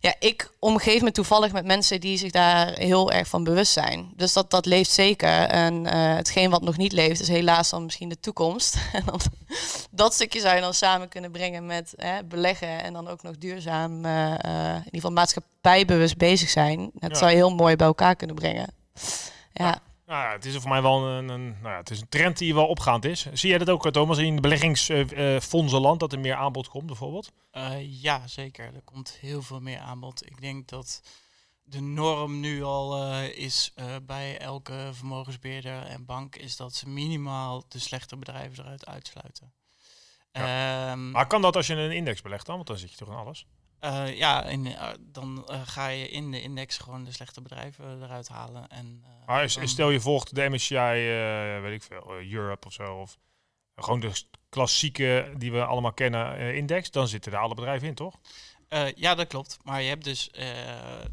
ja, 0.03 0.13
ik 0.19 0.49
omgeef 0.59 1.01
me 1.01 1.11
toevallig 1.11 1.51
met 1.51 1.65
mensen 1.65 1.99
die 2.01 2.17
zich 2.17 2.31
daar 2.31 2.67
heel 2.67 3.11
erg 3.11 3.27
van 3.27 3.43
bewust 3.43 3.71
zijn. 3.71 4.11
Dus 4.15 4.33
dat, 4.33 4.51
dat 4.51 4.65
leeft 4.65 4.91
zeker. 4.91 5.29
En 5.47 5.85
eh, 5.85 6.15
hetgeen 6.15 6.49
wat 6.49 6.61
nog 6.61 6.77
niet 6.77 6.91
leeft, 6.91 7.21
is 7.21 7.27
helaas 7.27 7.69
dan 7.69 7.83
misschien 7.83 8.09
de 8.09 8.19
toekomst. 8.19 8.77
en 8.93 9.03
dan, 9.05 9.19
dat 9.91 10.13
stukje 10.13 10.39
zou 10.39 10.55
je 10.55 10.61
dan 10.61 10.73
samen 10.73 11.09
kunnen 11.09 11.31
brengen 11.31 11.65
met 11.65 11.93
hè, 11.95 12.23
beleggen 12.23 12.83
en 12.83 12.93
dan 12.93 13.07
ook 13.07 13.23
nog 13.23 13.37
duurzaam, 13.37 14.05
eh, 14.05 14.31
eh, 14.33 14.69
in 14.69 14.75
ieder 14.75 14.91
geval 14.91 15.11
maatschappijbewust 15.11 16.17
bezig 16.17 16.49
zijn. 16.49 16.91
Dat 16.93 17.11
Ja. 17.11 17.17
zou 17.17 17.29
je 17.31 17.35
heel 17.37 17.55
mooi 17.55 17.75
bij 17.75 17.87
elkaar 17.87 18.15
kunnen 18.15 18.35
brengen. 18.35 18.73
Ja. 19.53 19.65
Ja. 19.65 19.79
Nou 20.05 20.31
het 20.31 20.45
is 20.45 20.57
voor 20.57 20.69
mij 20.69 20.81
wel 20.81 21.07
een, 21.07 21.29
een, 21.29 21.45
nou 21.47 21.73
ja, 21.73 21.77
het 21.77 21.89
is 21.89 22.01
een 22.01 22.09
trend 22.09 22.37
die 22.37 22.53
wel 22.53 22.67
opgaand 22.67 23.05
is. 23.05 23.27
Zie 23.33 23.49
jij 23.49 23.57
dat 23.57 23.69
ook, 23.69 23.91
Thomas, 23.91 24.17
in 24.17 24.41
beleggingsfondsenland, 24.41 25.99
dat 25.99 26.11
er 26.11 26.19
meer 26.19 26.35
aanbod 26.35 26.67
komt 26.67 26.85
bijvoorbeeld? 26.85 27.31
Eh, 27.51 28.01
ja, 28.01 28.27
zeker. 28.27 28.65
Er 28.65 28.81
komt 28.83 29.17
heel 29.21 29.41
veel 29.41 29.59
meer 29.59 29.79
aanbod. 29.79 30.25
Ik 30.25 30.41
denk 30.41 30.67
dat 30.67 31.01
de 31.63 31.81
norm 31.81 32.39
nu 32.39 32.63
al 32.63 32.95
eh, 32.97 33.37
is 33.37 33.71
eh, 33.75 33.95
bij 34.01 34.37
elke 34.37 34.89
vermogensbeheerder 34.91 35.83
en 35.83 36.05
bank, 36.05 36.35
is 36.35 36.55
dat 36.55 36.75
ze 36.75 36.89
minimaal 36.89 37.63
de 37.67 37.79
slechte 37.79 38.17
bedrijven 38.17 38.63
eruit 38.63 38.85
uitsluiten. 38.85 39.53
Ehm, 40.31 41.11
Maar 41.11 41.27
kan 41.27 41.41
dat 41.41 41.55
als 41.55 41.67
je 41.67 41.73
een 41.73 41.91
index 41.91 42.21
belegt 42.21 42.45
dan? 42.45 42.55
Want 42.55 42.67
dan 42.67 42.77
zit 42.77 42.91
je 42.91 42.97
toch 42.97 43.09
in 43.09 43.15
alles. 43.15 43.45
Eh, 43.84 44.17
ja, 44.17 44.43
en, 44.43 44.65
eh, 44.65 44.89
dan 45.00 45.48
eh, 45.48 45.62
ga 45.65 45.88
je 45.88 46.10
in 46.10 46.32
de 46.32 46.41
index 46.41 46.78
gewoon 46.78 47.04
de 47.04 47.12
slechte 47.12 47.41
bedrijven 47.41 48.04
eruit 48.04 48.28
halen. 48.28 48.67
En, 48.69 49.04
Maar 49.26 49.43
is- 49.43 49.60
stel 49.63 49.89
je 49.89 50.00
volgt 50.00 50.36
de 50.36 50.50
MSCI, 50.50 50.76
weet 51.62 51.74
ik 51.74 51.84
veel, 51.84 52.12
Europe 52.32 52.67
of 52.67 52.74
zo. 52.74 52.96
Of 52.96 53.17
gewoon 53.76 54.00
de 54.00 54.12
klassieke 54.50 55.34
die 55.38 55.52
we 55.52 55.65
allemaal 55.65 55.93
kennen 55.93 56.56
index. 56.56 56.91
Dan 56.91 57.08
zitten 57.08 57.32
daar 57.32 57.41
alle 57.41 57.56
bedrijven 57.56 57.88
in, 57.88 57.96
toch? 57.96 58.19
Ja, 58.96 59.15
dat 59.15 59.28
klopt. 59.28 59.58
Maar 59.63 59.82
je 59.82 59.89
hebt 59.89 60.04
dus 60.04 60.30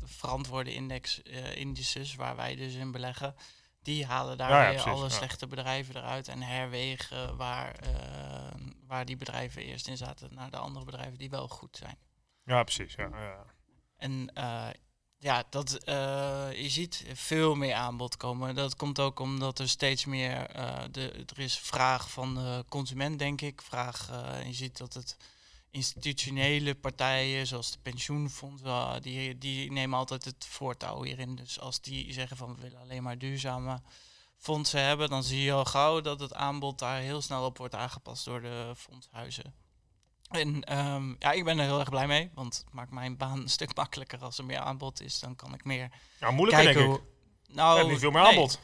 verantwoorde 0.05 0.75
index, 0.75 1.21
indices 1.55 2.15
waar 2.15 2.37
wij 2.37 2.57
dus 2.57 2.75
in 2.75 2.91
beleggen. 2.93 3.35
Die 3.83 4.07
halen 4.07 4.37
daar 4.37 4.51
Ja, 4.51 4.57
ja, 4.63 4.63
weer 4.71 4.83
precies, 4.83 4.93
alle 4.93 5.09
ja. 5.09 5.15
slechte 5.15 5.47
bedrijven 5.47 5.97
eruit 5.97 6.29
en 6.29 6.43
herwegen 6.43 7.37
waar, 7.37 7.77
waar 8.87 9.05
die 9.05 9.17
bedrijven 9.17 9.63
eerst 9.63 9.89
in 9.89 9.97
zaten 9.97 10.35
naar 10.35 10.51
de 10.51 10.57
andere 10.57 10.85
bedrijven 10.85 11.19
die 11.19 11.31
wel 11.31 11.49
goed 11.49 11.77
zijn. 11.77 11.99
Ja, 12.51 12.63
precies. 12.63 12.95
Ja. 12.95 13.45
En 13.97 14.31
eh, 14.35 14.69
ja, 15.19 15.45
dat, 15.51 15.73
eh, 15.75 16.49
je 16.53 16.69
ziet 16.69 17.05
veel 17.13 17.55
meer 17.55 17.75
aanbod 17.75 18.17
komen. 18.17 18.55
Dat 18.55 18.77
komt 18.77 19.01
ook 19.01 19.21
omdat 19.21 19.59
er 19.59 19.69
steeds 19.69 20.05
meer, 20.05 20.47
eh, 20.47 20.83
de, 20.91 21.25
er 21.27 21.39
is 21.39 21.59
vraag 21.59 22.11
van 22.11 22.35
de 22.35 22.65
consument, 22.69 23.19
denk 23.19 23.41
ik. 23.41 23.63
Vraag, 23.63 24.11
je 24.45 24.53
ziet 24.53 24.77
dat 24.79 24.95
het 24.95 25.17
institutionele 25.71 26.75
partijen, 26.75 27.47
zoals 27.47 27.73
de 27.73 27.79
pensioenfondsen, 27.83 29.03
die, 29.03 29.39
die 29.39 29.73
nemen 29.73 29.99
altijd 29.99 30.25
het 30.25 30.47
voortouw 30.47 31.03
hierin. 31.03 31.37
Dus 31.37 31.61
als 31.61 31.81
die 31.81 32.13
zeggen 32.13 32.37
van 32.37 32.55
we 32.55 32.63
willen 32.63 32.81
alleen 32.81 33.03
maar 33.03 33.19
duurzame 33.19 33.81
fondsen 34.37 34.83
hebben, 34.83 35.09
dan 35.09 35.23
zie 35.23 35.43
je 35.43 35.53
al 35.53 35.65
gauw 35.65 36.01
dat 36.01 36.21
het 36.21 36.35
aanbod 36.35 36.79
daar 36.79 37.01
heel 37.01 37.23
snel 37.23 37.45
op 37.45 37.59
wordt 37.59 37.75
aangepast 37.75 38.25
door 38.25 38.41
de 38.41 38.73
fondshuizen. 38.77 39.60
En 40.31 40.64
ehm, 40.64 41.14
ja, 41.19 41.33
ik 41.33 41.45
ben 41.45 41.59
er 41.59 41.64
heel 41.64 41.81
erg 41.81 41.90
blij 41.90 42.07
mee, 42.07 42.31
want 42.35 42.57
het 42.57 42.73
maakt 42.73 42.90
mijn 42.90 43.16
baan 43.16 43.40
een 43.40 43.49
stuk 43.49 43.77
makkelijker 43.77 44.19
als 44.19 44.38
er 44.38 44.45
meer 44.45 44.59
aanbod 44.59 45.01
is. 45.01 45.21
Dan 45.21 45.37
kan 45.37 45.55
ik 45.55 45.64
meer 45.64 45.90
Nou, 46.21 46.33
moeilijker 46.33 46.64
kijken 46.64 46.83
denk 46.83 46.95
ik. 46.95 47.01
hoe. 47.01 47.55
Nou, 47.57 47.79
Je 47.79 47.90
niet 47.90 47.99
veel 47.99 48.11
meer 48.11 48.23
nee. 48.23 48.31
aanbod. 48.31 48.61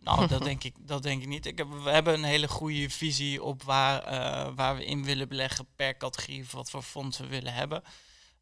Nou, 0.00 0.26
dat 0.26 0.42
denk 0.50 0.64
ik, 0.64 0.74
dat 0.78 1.02
denk 1.02 1.22
ik 1.22 1.28
niet. 1.28 1.46
Ik 1.46 1.58
heb, 1.58 1.68
we 1.82 1.90
hebben 1.90 2.14
een 2.14 2.24
hele 2.24 2.48
goede 2.48 2.90
visie 2.90 3.42
op 3.42 3.62
waar, 3.62 4.02
eh, 4.02 4.52
waar 4.54 4.76
we 4.76 4.84
in 4.84 5.04
willen 5.04 5.28
beleggen 5.28 5.66
per 5.76 5.96
categorie, 5.96 6.44
wat 6.50 6.70
voor 6.70 6.82
fonds 6.82 7.18
we 7.18 7.26
willen 7.26 7.54
hebben. 7.54 7.82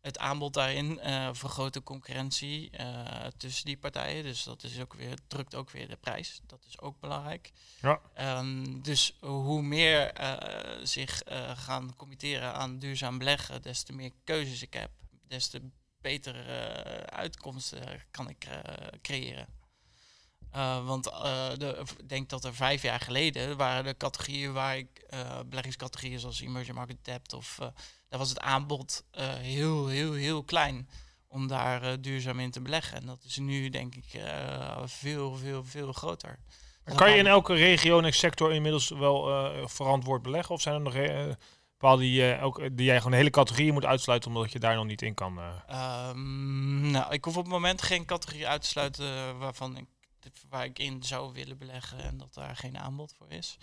Het 0.04 0.18
aanbod 0.18 0.54
daarin 0.54 1.00
eh, 1.00 1.28
vergroot 1.32 1.72
de 1.72 1.82
concurrentie 1.82 2.70
eh, 2.70 3.26
tussen 3.36 3.64
die 3.64 3.76
partijen. 3.76 4.22
Dus 4.22 4.44
dat 4.44 4.62
is 4.62 4.80
ook 4.80 4.94
weer, 4.94 5.18
drukt 5.28 5.54
ook 5.54 5.70
weer 5.70 5.88
de 5.88 5.96
prijs. 5.96 6.40
Dat 6.46 6.64
is 6.68 6.80
ook 6.80 7.00
belangrijk. 7.00 7.52
Ja. 7.80 8.00
Ehm, 8.14 8.80
dus 8.82 9.16
hoe 9.20 9.62
meer 9.62 10.12
eh, 10.12 10.72
zich 10.82 11.22
gaan 11.54 11.96
committeren 11.96 12.54
aan 12.54 12.78
duurzaam 12.78 13.18
beleggen, 13.18 13.62
des 13.62 13.82
te 13.82 13.92
meer 13.92 14.10
keuzes 14.24 14.62
ik 14.62 14.72
heb, 14.72 14.90
des 15.28 15.48
te 15.48 15.62
betere 16.00 17.10
uitkomsten 17.10 18.02
kan 18.10 18.28
ik 18.28 18.48
creëren. 19.02 19.46
Want 20.84 21.04
de, 21.04 21.84
ik 21.98 22.08
denk 22.08 22.28
dat 22.28 22.44
er 22.44 22.54
vijf 22.54 22.82
jaar 22.82 23.00
geleden 23.00 23.56
waren 23.56 23.84
de 23.84 23.96
categorieën 23.96 24.52
waar 24.52 24.76
ik 24.76 25.06
beleggingscategorieën 25.46 26.20
zoals 26.20 26.40
emerging 26.40 26.76
market 26.76 27.04
debt 27.04 27.32
of 27.32 27.58
daar 28.14 28.22
was 28.22 28.28
het 28.28 28.40
aanbod 28.40 29.04
heel, 29.40 29.86
heel, 29.86 30.12
heel 30.12 30.42
klein 30.42 30.88
om 31.28 31.46
daar 31.48 32.00
duurzaam 32.00 32.40
in 32.40 32.50
te 32.50 32.60
beleggen. 32.60 32.96
En 32.96 33.06
dat 33.06 33.24
is 33.24 33.36
nu 33.36 33.68
denk 33.68 33.94
ik 33.94 34.20
veel, 34.84 35.36
veel, 35.36 35.64
veel 35.64 35.92
groter. 35.92 36.38
Kan 36.94 37.10
je 37.10 37.16
in 37.16 37.26
elke 37.26 37.54
regio 37.54 38.00
en 38.00 38.12
sector 38.12 38.52
inmiddels 38.52 38.88
wel 38.88 39.50
verantwoord 39.68 40.22
beleggen? 40.22 40.54
Of 40.54 40.60
zijn 40.60 40.74
er 40.74 40.80
nog 40.80 40.94
bepaalde 41.84 42.02
die, 42.02 42.32
eh, 42.32 42.44
ook, 42.44 42.76
die 42.76 42.86
jij 42.86 42.96
gewoon 42.96 43.12
hele 43.12 43.30
categorie 43.30 43.72
moet 43.72 43.84
uitsluiten 43.84 44.34
omdat 44.34 44.52
je 44.52 44.58
daar 44.58 44.76
nog 44.76 44.84
niet 44.84 45.02
in 45.02 45.14
kan? 45.14 45.38
eh? 45.38 45.46
Ehm, 45.66 46.90
nou, 46.90 47.12
ik 47.12 47.24
hoef 47.24 47.36
op 47.36 47.42
het 47.42 47.52
moment 47.52 47.82
geen 47.82 48.04
categorie 48.04 48.48
uit 48.48 48.62
te 48.62 48.68
sluiten 48.68 49.06
eh, 49.06 49.38
waarvan 49.38 49.76
ik 49.76 49.86
waar 50.48 50.64
ik 50.64 50.78
in 50.78 51.02
zou 51.02 51.32
willen 51.32 51.58
beleggen 51.58 51.98
en 51.98 52.16
dat 52.18 52.34
daar 52.34 52.56
geen 52.56 52.78
aanbod 52.78 53.14
voor 53.18 53.30
is. 53.30 53.56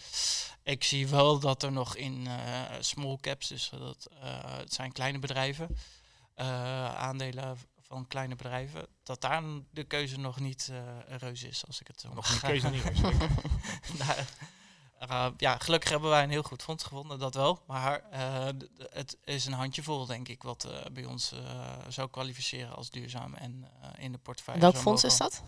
Ik 0.63 0.84
zie 0.84 1.08
wel 1.08 1.39
dat 1.39 1.63
er 1.63 1.71
nog 1.71 1.95
in 1.95 2.28
eh, 2.28 2.62
small 2.80 3.17
caps, 3.21 3.47
dus 3.47 3.69
dat 3.69 4.08
eh, 4.21 4.58
het 4.58 4.74
zijn 4.74 4.91
kleine 4.91 5.19
bedrijven, 5.19 5.78
eh, 6.34 6.95
aandelen 6.95 7.58
van 7.80 8.08
kleine 8.08 8.36
bedrijven, 8.36 8.88
dat 9.04 9.21
daar 9.21 9.43
de 9.71 9.84
keuze 9.84 10.19
nog 10.19 10.39
niet 10.39 10.69
eh 10.71 11.17
reus 11.17 11.43
is, 11.43 11.65
als 11.67 11.82
ik 11.82 11.88
het 11.88 12.02
zo 12.02 12.08
nog 12.13 12.15
mag 12.15 12.39
keuze 12.39 12.69
niet. 12.69 12.84
Nou, 15.08 15.34
ja, 15.38 15.58
gelukkig 15.58 15.89
hebben 15.89 16.10
wij 16.10 16.24
een 16.24 16.30
heel 16.30 16.43
goed 16.43 16.63
fonds 16.63 16.84
gevonden, 16.84 17.19
dat 17.19 17.36
wel. 17.36 17.63
Maar 17.67 18.02
eh, 18.10 18.47
het 18.89 19.17
is 19.24 19.45
een 19.45 19.54
handjevol, 19.54 20.06
denk 20.06 20.28
ik, 20.28 20.43
wat 20.43 20.63
eh, 20.63 20.91
bij 20.91 21.06
ons 21.06 21.32
eh, 21.32 21.39
zou 21.88 22.10
kwalificeren 22.10 22.76
als 22.76 22.89
duurzaam 22.89 23.34
en 23.34 23.67
eh, 23.82 24.04
in 24.04 24.12
de 24.12 24.17
portefeuille. 24.17 24.62
Welk 24.62 24.78
fonds 24.78 25.04
is 25.04 25.17
dat? 25.17 25.43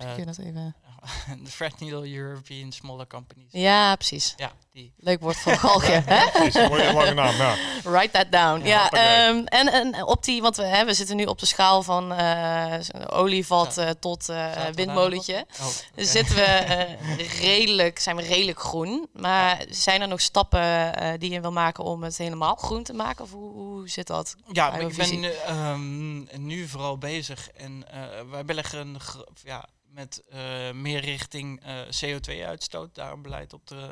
Eh, 0.00 0.08
Kun 0.08 0.18
je 0.18 0.24
dat 0.24 0.38
even... 0.38 0.74
de 1.44 1.50
Threadneedle 1.50 2.12
European 2.12 2.72
Smaller 2.72 3.06
Companies. 3.06 3.48
Ja, 3.52 3.96
precies. 3.96 4.34
Ja, 4.36 4.52
Leuk 4.96 5.20
woord 5.20 5.36
voor 5.36 5.82
hè? 5.84 6.50
Een 6.62 6.68
mooie 6.68 6.92
lange 6.92 7.14
naam. 7.14 7.34
Ja. 7.36 7.54
Write 7.82 8.10
that 8.10 8.32
down. 8.32 8.66
Ja, 8.66 8.90
ehm, 8.90 9.44
en, 9.44 9.72
en 9.72 10.04
op 10.06 10.24
die, 10.24 10.42
want 10.42 10.56
we, 10.56 10.62
hè, 10.62 10.84
we 10.84 10.94
zitten 10.94 11.16
nu 11.16 11.24
op 11.24 11.38
de 11.38 11.46
schaal 11.46 11.82
van 11.82 12.12
eh, 12.12 12.74
olievat 13.06 13.74
Ja. 13.74 13.84
eh, 13.84 13.90
tot 14.00 14.28
eh, 14.28 14.36
daar 14.36 14.72
windmolentje. 14.74 15.46
Oh. 15.60 15.66
Zitten 15.96 16.34
we 16.34 16.42
eh, 16.42 17.40
redelijk, 17.40 17.98
zijn 17.98 18.16
we 18.16 18.22
redelijk 18.22 18.60
groen. 18.60 19.08
Maar 19.12 19.64
zijn 19.68 20.00
er 20.00 20.08
nog 20.08 20.20
stappen 20.20 20.94
eh, 20.94 21.12
die 21.18 21.30
je 21.30 21.40
wil 21.40 21.52
maken 21.52 21.84
om 21.84 22.02
het 22.02 22.16
helemaal 22.18 22.54
groen 22.54 22.82
te 22.82 22.92
maken? 22.92 23.24
Of 23.24 23.30
hoe, 23.32 23.52
hoe 23.52 23.88
zit 23.88 24.06
dat? 24.06 24.36
Ja, 24.52 24.74
ik 24.74 24.96
ben 24.96 25.20
nu, 25.20 25.30
ehm, 25.46 26.42
nu 26.46 26.68
vooral 26.68 26.98
bezig 26.98 27.50
en 27.50 27.84
eh, 27.90 28.00
wij 28.30 28.44
beleggen 28.44 28.96
ja, 29.44 29.68
met 29.94 30.22
eh, 30.30 30.38
meer 30.72 31.00
richting 31.00 31.62
eh, 31.64 31.74
CO2-uitstoot 32.04 32.94
daar 32.94 33.12
een 33.12 33.22
beleid 33.22 33.52
op 33.52 33.66
te, 33.66 33.88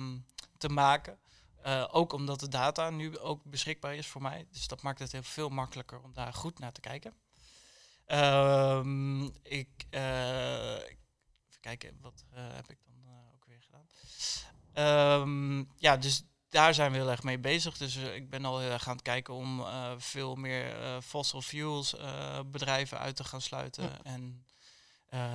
ehm, 0.00 0.18
te 0.58 0.68
maken. 0.68 1.18
Eh, 1.62 1.88
ook 1.90 2.12
omdat 2.12 2.40
de 2.40 2.48
data 2.48 2.90
nu 2.90 3.18
ook 3.18 3.44
beschikbaar 3.44 3.94
is 3.94 4.06
voor 4.06 4.22
mij. 4.22 4.46
Dus 4.50 4.68
dat 4.68 4.82
maakt 4.82 4.98
het 4.98 5.12
heel 5.12 5.22
veel 5.22 5.48
makkelijker 5.48 6.00
om 6.02 6.12
daar 6.12 6.34
goed 6.34 6.58
naar 6.58 6.72
te 6.72 6.80
kijken. 6.80 7.14
Ehm, 8.06 9.24
ik, 9.42 9.68
eh, 9.90 10.74
even 10.74 11.60
kijken, 11.60 11.98
wat 12.00 12.24
eh, 12.30 12.42
heb 12.52 12.70
ik 12.70 12.78
dan 12.84 13.14
ook 13.34 13.44
weer 13.46 13.62
gedaan? 13.62 13.86
Ehm, 14.72 15.64
ja, 15.76 15.96
dus 15.96 16.22
daar 16.48 16.74
zijn 16.74 16.90
we 16.92 16.96
heel 16.98 17.10
erg 17.10 17.22
mee 17.22 17.38
bezig. 17.38 17.76
Dus 17.76 17.96
ik 17.96 18.30
ben 18.30 18.44
al 18.44 18.58
heel 18.58 18.70
erg 18.70 18.88
aan 18.88 18.92
het 18.94 19.02
kijken 19.02 19.34
om 19.34 19.64
veel 19.98 20.34
meer 20.34 20.74
fossil 21.02 21.42
fuels 21.42 21.94
bedrijven 22.46 22.98
uit 22.98 23.16
te 23.16 23.24
gaan 23.24 23.40
sluiten. 23.40 23.84
Ja. 23.84 23.98
En 24.02 24.44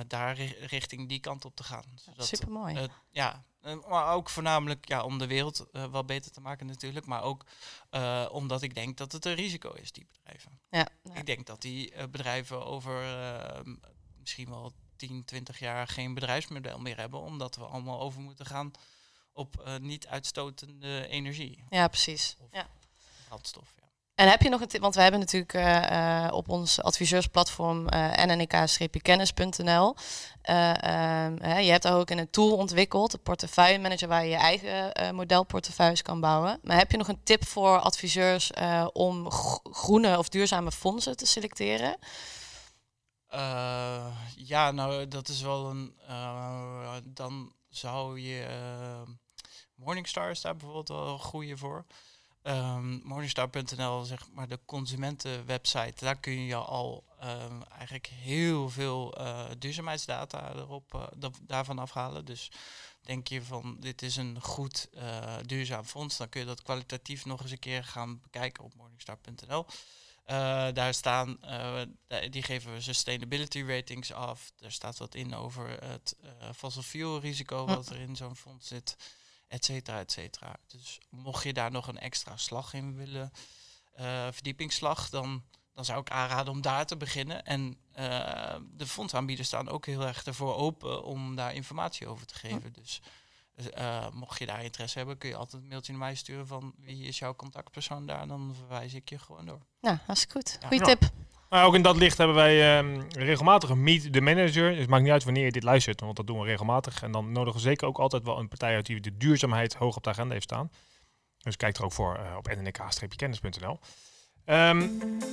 daar 0.06 0.34
ri- 0.36 0.56
richting 0.66 1.08
die 1.08 1.20
kant 1.20 1.44
op 1.44 1.56
te 1.56 1.64
gaan. 1.64 1.84
Zodat, 1.94 2.26
Super 2.26 2.50
mooi. 2.50 2.74
eh, 2.76 2.84
ja, 3.10 3.44
maar 3.74 4.12
ook 4.14 4.28
voornamelijk 4.28 4.88
ja, 4.88 5.02
om 5.04 5.18
de 5.18 5.26
wereld 5.26 5.70
eh, 5.72 5.84
wel 5.90 6.04
beter 6.04 6.32
te 6.32 6.40
maken 6.40 6.66
natuurlijk. 6.66 7.06
Maar 7.06 7.22
ook 7.22 7.44
eh, 7.90 8.26
omdat 8.30 8.62
ik 8.62 8.74
denk 8.74 8.96
dat 8.96 9.12
het 9.12 9.24
een 9.24 9.34
risico 9.34 9.72
is, 9.72 9.92
die 9.92 10.06
bedrijven. 10.12 10.60
ja, 10.70 10.88
ja. 11.04 11.14
Ik 11.14 11.26
denk 11.26 11.46
dat 11.46 11.60
die 11.62 11.90
eh, 11.92 12.06
bedrijven 12.08 12.64
over 12.66 13.02
eh, 13.02 13.60
m- 13.64 13.78
misschien 14.18 14.48
wel 14.48 14.72
10, 14.96 15.24
20 15.24 15.58
jaar 15.58 15.88
geen 15.88 16.14
bedrijfsmodel 16.14 16.78
meer 16.78 16.96
hebben. 16.96 17.20
Omdat 17.20 17.56
we 17.56 17.64
allemaal 17.64 18.00
over 18.00 18.20
moeten 18.20 18.46
gaan 18.46 18.70
op 19.32 19.78
niet 19.80 20.06
uitstotende 20.06 21.06
energie. 21.08 21.64
ja, 21.70 21.88
precies. 21.88 22.36
Of 22.40 22.48
Ja. 22.52 22.68
brandstof. 23.28 23.74
Ja. 23.80 23.85
En 24.16 24.28
heb 24.28 24.42
je 24.42 24.48
nog 24.48 24.60
een 24.60 24.68
tip? 24.68 24.80
Want 24.80 24.94
we 24.94 25.00
hebben 25.02 25.20
natuurlijk 25.20 25.52
eh, 25.54 26.24
eh, 26.24 26.32
op 26.32 26.48
ons 26.48 26.82
adviseursplatform 26.82 27.86
uh, 27.94 28.24
nnk-kennis.nl. 28.24 29.94
eh, 30.42 30.82
ehm, 30.82 31.36
hè, 31.42 31.58
je 31.58 31.70
hebt 31.70 31.82
daar 31.82 31.96
ook 31.96 32.10
een 32.10 32.30
tool 32.30 32.56
ontwikkeld, 32.56 33.10
de 33.10 33.18
portefeuille 33.18 33.78
manager, 33.78 34.08
waar 34.08 34.22
je 34.24 34.30
je 34.30 34.36
eigen 34.36 35.14
modelportefeuilles 35.14 36.02
kan 36.02 36.20
bouwen. 36.20 36.58
Maar 36.62 36.76
heb 36.76 36.90
je 36.90 36.96
nog 36.96 37.08
een 37.08 37.22
tip 37.22 37.46
voor 37.46 37.78
adviseurs 37.80 38.50
om 38.92 39.30
gro- 39.30 39.60
groene 39.62 40.18
of 40.18 40.28
duurzame 40.28 40.72
fondsen 40.72 41.16
te 41.16 41.26
selecteren? 41.26 41.96
Ja, 44.36 44.70
nou, 44.70 45.08
dat 45.08 45.28
is 45.28 45.42
wel 45.42 45.70
een. 45.70 45.94
dan 47.04 47.52
zou 47.68 48.20
je. 48.20 48.46
Morningstar 49.74 50.30
is 50.30 50.40
daar 50.40 50.56
bijvoorbeeld 50.56 50.88
wel 50.88 51.06
een 51.06 51.18
goede 51.18 51.56
voor. 51.56 51.84
Ehm, 52.46 52.98
Morningstar.nl, 53.02 54.04
zeg 54.04 54.28
maar 54.32 54.48
de 54.48 54.58
consumentenwebsite, 54.64 56.04
daar 56.04 56.16
kun 56.20 56.32
je 56.44 56.54
al 56.54 57.04
ehm, 57.20 57.62
eigenlijk 57.70 58.06
heel 58.06 58.68
veel 58.70 59.14
eh, 59.16 59.44
duurzaamheidsdata 59.58 60.52
erop, 60.54 60.94
eh, 60.94 61.02
da- 61.16 61.30
daarvan 61.40 61.78
afhalen. 61.78 62.24
Dus 62.24 62.50
denk 63.02 63.28
je 63.28 63.42
van 63.42 63.76
dit 63.80 64.02
is 64.02 64.16
een 64.16 64.40
goed 64.40 64.88
eh, 64.94 65.34
duurzaam 65.46 65.84
fonds, 65.84 66.16
dan 66.16 66.28
kun 66.28 66.40
je 66.40 66.46
dat 66.46 66.62
kwalitatief 66.62 67.24
nog 67.24 67.42
eens 67.42 67.50
een 67.50 67.58
keer 67.58 67.84
gaan 67.84 68.20
bekijken 68.20 68.64
op 68.64 68.74
morningstar.nl. 68.74 69.66
Daar 70.72 70.94
staan, 70.94 71.38
die 72.30 72.42
geven 72.42 72.72
we 72.72 72.80
sustainability 72.80 73.62
ratings 73.62 74.12
af. 74.12 74.52
Er 74.60 74.72
staat 74.72 74.98
wat 74.98 75.14
in 75.14 75.34
over 75.34 75.68
het 75.84 76.16
eh, 76.22 76.48
fossil 76.56 76.82
fuel 76.82 77.20
risico 77.20 77.66
wat 77.66 77.88
er 77.88 78.00
in 78.00 78.16
zo'n 78.16 78.36
fonds 78.36 78.68
zit, 78.68 78.96
et 79.48 79.64
cetera, 79.64 79.98
et 79.98 80.12
cetera. 80.12 80.56
Dus 80.66 80.98
mocht 81.10 81.44
je 81.44 81.52
daar 81.52 81.70
nog 81.70 81.86
een 81.88 81.98
extra 81.98 82.36
slag 82.36 82.72
in 82.74 82.96
willen, 82.96 83.32
eh, 83.92 84.26
verdiepingsslag, 84.30 85.08
dan, 85.10 85.44
dan 85.74 85.84
zou 85.84 86.00
ik 86.00 86.10
aanraden 86.10 86.52
om 86.52 86.60
daar 86.60 86.86
te 86.86 86.96
beginnen. 86.96 87.44
En 87.44 87.78
eh, 87.92 88.56
de 88.70 88.86
fondsaanbieders 88.86 89.48
staan 89.48 89.68
ook 89.68 89.86
heel 89.86 90.02
erg 90.06 90.24
ervoor 90.24 90.54
open 90.54 91.04
om 91.04 91.34
daar 91.36 91.54
informatie 91.54 92.06
over 92.06 92.26
te 92.26 92.34
geven. 92.34 92.72
Dus 92.72 93.00
eh, 93.74 94.10
mocht 94.10 94.38
je 94.38 94.46
daar 94.46 94.64
interesse 94.64 94.98
hebben, 94.98 95.18
kun 95.18 95.28
je 95.28 95.36
altijd 95.36 95.62
een 95.62 95.68
mailtje 95.68 95.92
naar 95.92 96.00
mij 96.00 96.14
sturen 96.14 96.46
van 96.46 96.74
wie 96.76 97.04
is 97.04 97.18
jouw 97.18 97.34
contactpersoon 97.36 98.06
daar, 98.06 98.26
dan 98.26 98.54
verwijs 98.56 98.94
ik 98.94 99.08
je 99.08 99.18
gewoon 99.18 99.46
door. 99.46 99.66
Nou, 99.80 99.98
hartstikke 100.06 100.34
goed. 100.34 100.58
Ja. 100.60 100.68
Goeie 100.68 100.86
Ja. 100.86 100.94
tip. 100.94 101.10
Maar 101.56 101.64
ook 101.64 101.74
in 101.74 101.82
dat 101.82 101.96
licht 101.96 102.18
hebben 102.18 102.36
wij 102.36 102.76
ehm, 102.76 103.00
regelmatig 103.18 103.70
een 103.70 103.82
Meet 103.82 104.12
the 104.12 104.20
Manager. 104.20 104.70
Dus 104.70 104.78
het 104.78 104.88
maakt 104.88 105.02
niet 105.02 105.12
uit 105.12 105.24
wanneer 105.24 105.44
je 105.44 105.52
dit 105.52 105.62
luistert, 105.62 106.00
want 106.00 106.16
dat 106.16 106.26
doen 106.26 106.40
we 106.40 106.46
regelmatig. 106.46 107.02
En 107.02 107.12
dan 107.12 107.32
nodigen 107.32 107.60
we 107.60 107.66
zeker 107.66 107.86
ook 107.86 107.98
altijd 107.98 108.24
wel 108.24 108.38
een 108.38 108.48
partij 108.48 108.74
uit 108.74 108.86
die 108.86 109.00
de 109.00 109.16
duurzaamheid 109.16 109.74
hoog 109.74 109.96
op 109.96 110.02
de 110.02 110.10
agenda 110.10 110.32
heeft 110.32 110.44
staan. 110.44 110.70
Dus 111.38 111.56
kijk 111.56 111.76
er 111.76 111.84
ook 111.84 111.92
voor 111.92 112.14
eh, 112.14 112.36
op 112.36 112.48
nnk-kennis.nl. 112.56 113.78
Ehm, 114.44 114.78
nou, 114.78 114.88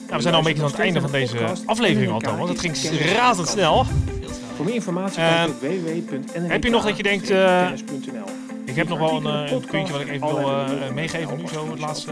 we 0.10 0.22
zijn 0.22 0.34
al 0.34 0.40
een 0.40 0.46
beetje 0.46 0.64
aan 0.64 0.70
het 0.70 0.80
einde 0.80 1.02
van 1.02 1.12
deze 1.12 1.56
aflevering 1.66 2.12
al, 2.12 2.20
Thomas. 2.20 2.50
Het 2.50 2.60
ging 2.60 3.00
razendsnel. 3.00 3.86
Voor 4.56 4.66
meer 4.66 4.74
informatie 4.74 5.24
www.nnk. 5.60 6.52
heb 6.52 6.64
je 6.64 6.70
nog 6.70 6.84
dat 6.84 6.98
je 6.98 7.04
denkt, 7.04 7.30
eh. 7.30 7.70
Ik 8.66 8.76
heb 8.76 8.88
nog 8.88 9.00
wel 9.00 9.26
een, 9.26 9.46
eh, 9.46 9.52
een 9.52 9.66
puntje 9.66 9.94
wat 9.94 10.02
ik 10.02 10.10
even 10.10 10.36
wil 10.36 10.94
meegeven 10.94 11.38
nu, 11.38 11.48
zo 11.48 11.70
het 11.70 11.80
laatste. 11.80 12.12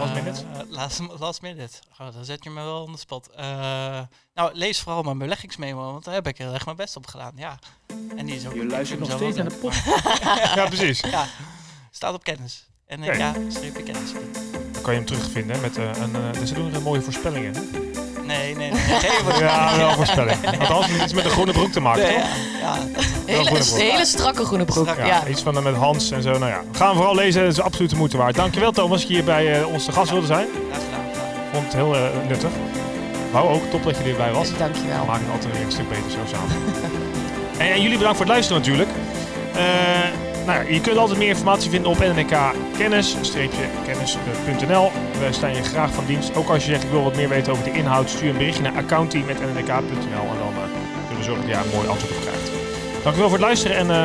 Last 0.00 0.14
minute? 0.14 0.40
Eh, 0.52 0.60
last, 0.68 1.00
last 1.18 1.42
minute. 1.42 1.78
Oh, 2.00 2.12
dan 2.14 2.24
zet 2.24 2.44
je 2.44 2.50
me 2.50 2.62
wel 2.62 2.82
on 2.82 2.92
the 2.92 2.98
spot. 2.98 3.30
Eh, 3.30 3.44
nou, 4.34 4.50
lees 4.54 4.80
vooral 4.80 5.02
mijn 5.02 5.18
beleggingsmemo, 5.18 5.92
want 5.92 6.04
daar 6.04 6.14
heb 6.14 6.26
ik 6.26 6.38
heel 6.38 6.52
erg 6.52 6.64
mijn 6.64 6.76
best 6.76 6.96
op 6.96 7.06
gedaan. 7.06 7.32
Ja. 7.36 7.58
En 8.16 8.26
die 8.26 8.34
is 8.36 8.46
ook 8.46 8.54
Je 8.54 8.62
ik 8.62 8.70
luistert 8.70 9.00
nog 9.00 9.10
steeds 9.10 9.36
naar 9.36 9.48
de 9.48 9.58
leuk, 9.62 9.72
Ja, 10.54 10.66
precies. 10.66 11.00
Ja, 11.00 11.26
staat 11.90 12.14
op 12.14 12.22
kennis. 12.24 12.68
En 12.86 13.02
Oké. 13.02 13.12
ja, 13.12 13.34
streep 13.48 13.74
kennis. 13.84 14.12
Dan 14.72 14.82
kan 14.82 14.92
je 14.92 14.98
hem 14.98 15.06
terugvinden 15.08 15.60
met 15.60 15.76
eh, 15.76 15.90
een. 15.96 16.14
eh, 16.34 16.42
ze 16.44 16.54
doen 16.54 16.74
er 16.74 16.82
mooie 16.82 17.02
voorspellingen. 17.02 17.54
Nee, 18.30 18.56
nee, 18.56 18.70
nee. 18.70 18.80
Geen. 18.80 19.38
Ja, 19.44 19.76
wel 19.76 19.90
voorspelling. 19.92 20.36
Althans, 20.60 20.86
het 20.86 21.02
iets 21.02 21.12
met 21.12 21.24
een 21.24 21.30
groene 21.30 21.52
broek 21.52 21.72
te 21.72 21.80
maken. 21.80 22.02
Nee, 22.02 22.14
toch? 22.14 22.24
ja, 22.60 22.76
Hele, 23.26 23.64
hele 23.74 24.04
strakke 24.04 24.44
groene 24.44 24.64
broek. 24.64 24.86
Strak, 24.88 24.98
Ja, 24.98 25.06
ja. 25.06 25.26
iets 25.26 25.42
van 25.42 25.56
eh, 25.56 25.62
met 25.62 25.74
Hans 25.74 26.10
en 26.10 26.22
zo. 26.22 26.30
Nou 26.30 26.46
ja, 26.46 26.62
gaan 26.72 26.88
we 26.90 26.94
vooral 26.96 27.14
lezen. 27.14 27.42
Dat 27.42 27.52
is 27.52 27.60
absoluut 27.60 27.90
de 27.90 27.96
moeite 27.96 28.16
waard. 28.16 28.34
Dankjewel 28.36 28.72
Thomas 28.72 28.98
dat 29.00 29.08
je 29.08 29.14
hier 29.14 29.24
bij 29.24 29.60
eh, 29.60 29.66
ons 29.72 29.84
te 29.84 29.92
gast 29.92 30.10
wilde 30.10 30.26
zijn. 30.26 30.46
graag 30.70 30.82
gedaan. 30.84 31.04
Vond 31.52 31.64
het 31.64 31.72
heel 31.74 31.94
eh, 31.94 32.00
nuttig. 32.28 32.50
Wou 33.32 33.48
ook, 33.48 33.62
top 33.70 33.84
dat 33.84 33.96
je 34.04 34.10
erbij 34.10 34.32
was. 34.32 34.50
We 34.50 34.58
Dankjewel. 34.58 35.04
maken 35.04 35.24
het 35.24 35.32
altijd 35.34 35.52
weer 35.52 35.64
een 35.64 35.72
stuk 35.72 35.88
beter 35.88 36.10
zo 36.10 36.18
samen. 36.32 36.56
en, 37.58 37.72
en 37.72 37.80
jullie 37.82 37.96
bedankt 37.98 38.16
voor 38.16 38.26
het 38.26 38.34
luisteren 38.34 38.62
natuurlijk. 38.62 38.88
Eh, 39.54 40.29
je 40.58 40.80
kunt 40.80 40.96
altijd 40.96 41.18
meer 41.18 41.28
informatie 41.28 41.70
vinden 41.70 41.90
op 41.90 41.98
nnk-kennis-kennis.nl. 41.98 44.90
We 45.18 45.28
staan 45.30 45.54
je 45.54 45.62
graag 45.62 45.92
van 45.92 46.06
dienst. 46.06 46.36
Ook 46.36 46.48
als 46.48 46.64
je 46.64 46.70
zegt 46.70 46.84
ik 46.84 46.90
wil 46.90 47.02
wat 47.02 47.16
meer 47.16 47.28
weten 47.28 47.52
over 47.52 47.64
de 47.64 47.72
inhoud, 47.72 48.10
stuur 48.10 48.30
een 48.30 48.36
berichtje 48.36 48.62
naar 48.62 48.76
accounting.nnk.nl 48.76 49.46
en 49.46 49.54
dan 50.38 50.54
eh, 50.54 50.60
zullen 51.06 51.16
we 51.16 51.22
zorgen 51.22 51.34
dat 51.34 51.46
je 51.46 51.52
daar 51.52 51.64
een 51.64 51.70
mooi 51.74 51.88
antwoord 51.88 52.16
op 52.16 52.20
krijgt. 52.20 52.50
Dankjewel 53.02 53.28
voor 53.28 53.38
het 53.38 53.46
luisteren 53.46 53.76
en 53.76 53.90
eh, 53.90 54.02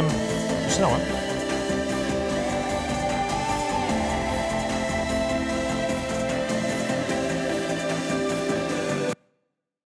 tot 0.63 0.71
snel 0.71 0.89
hè. 0.89 1.24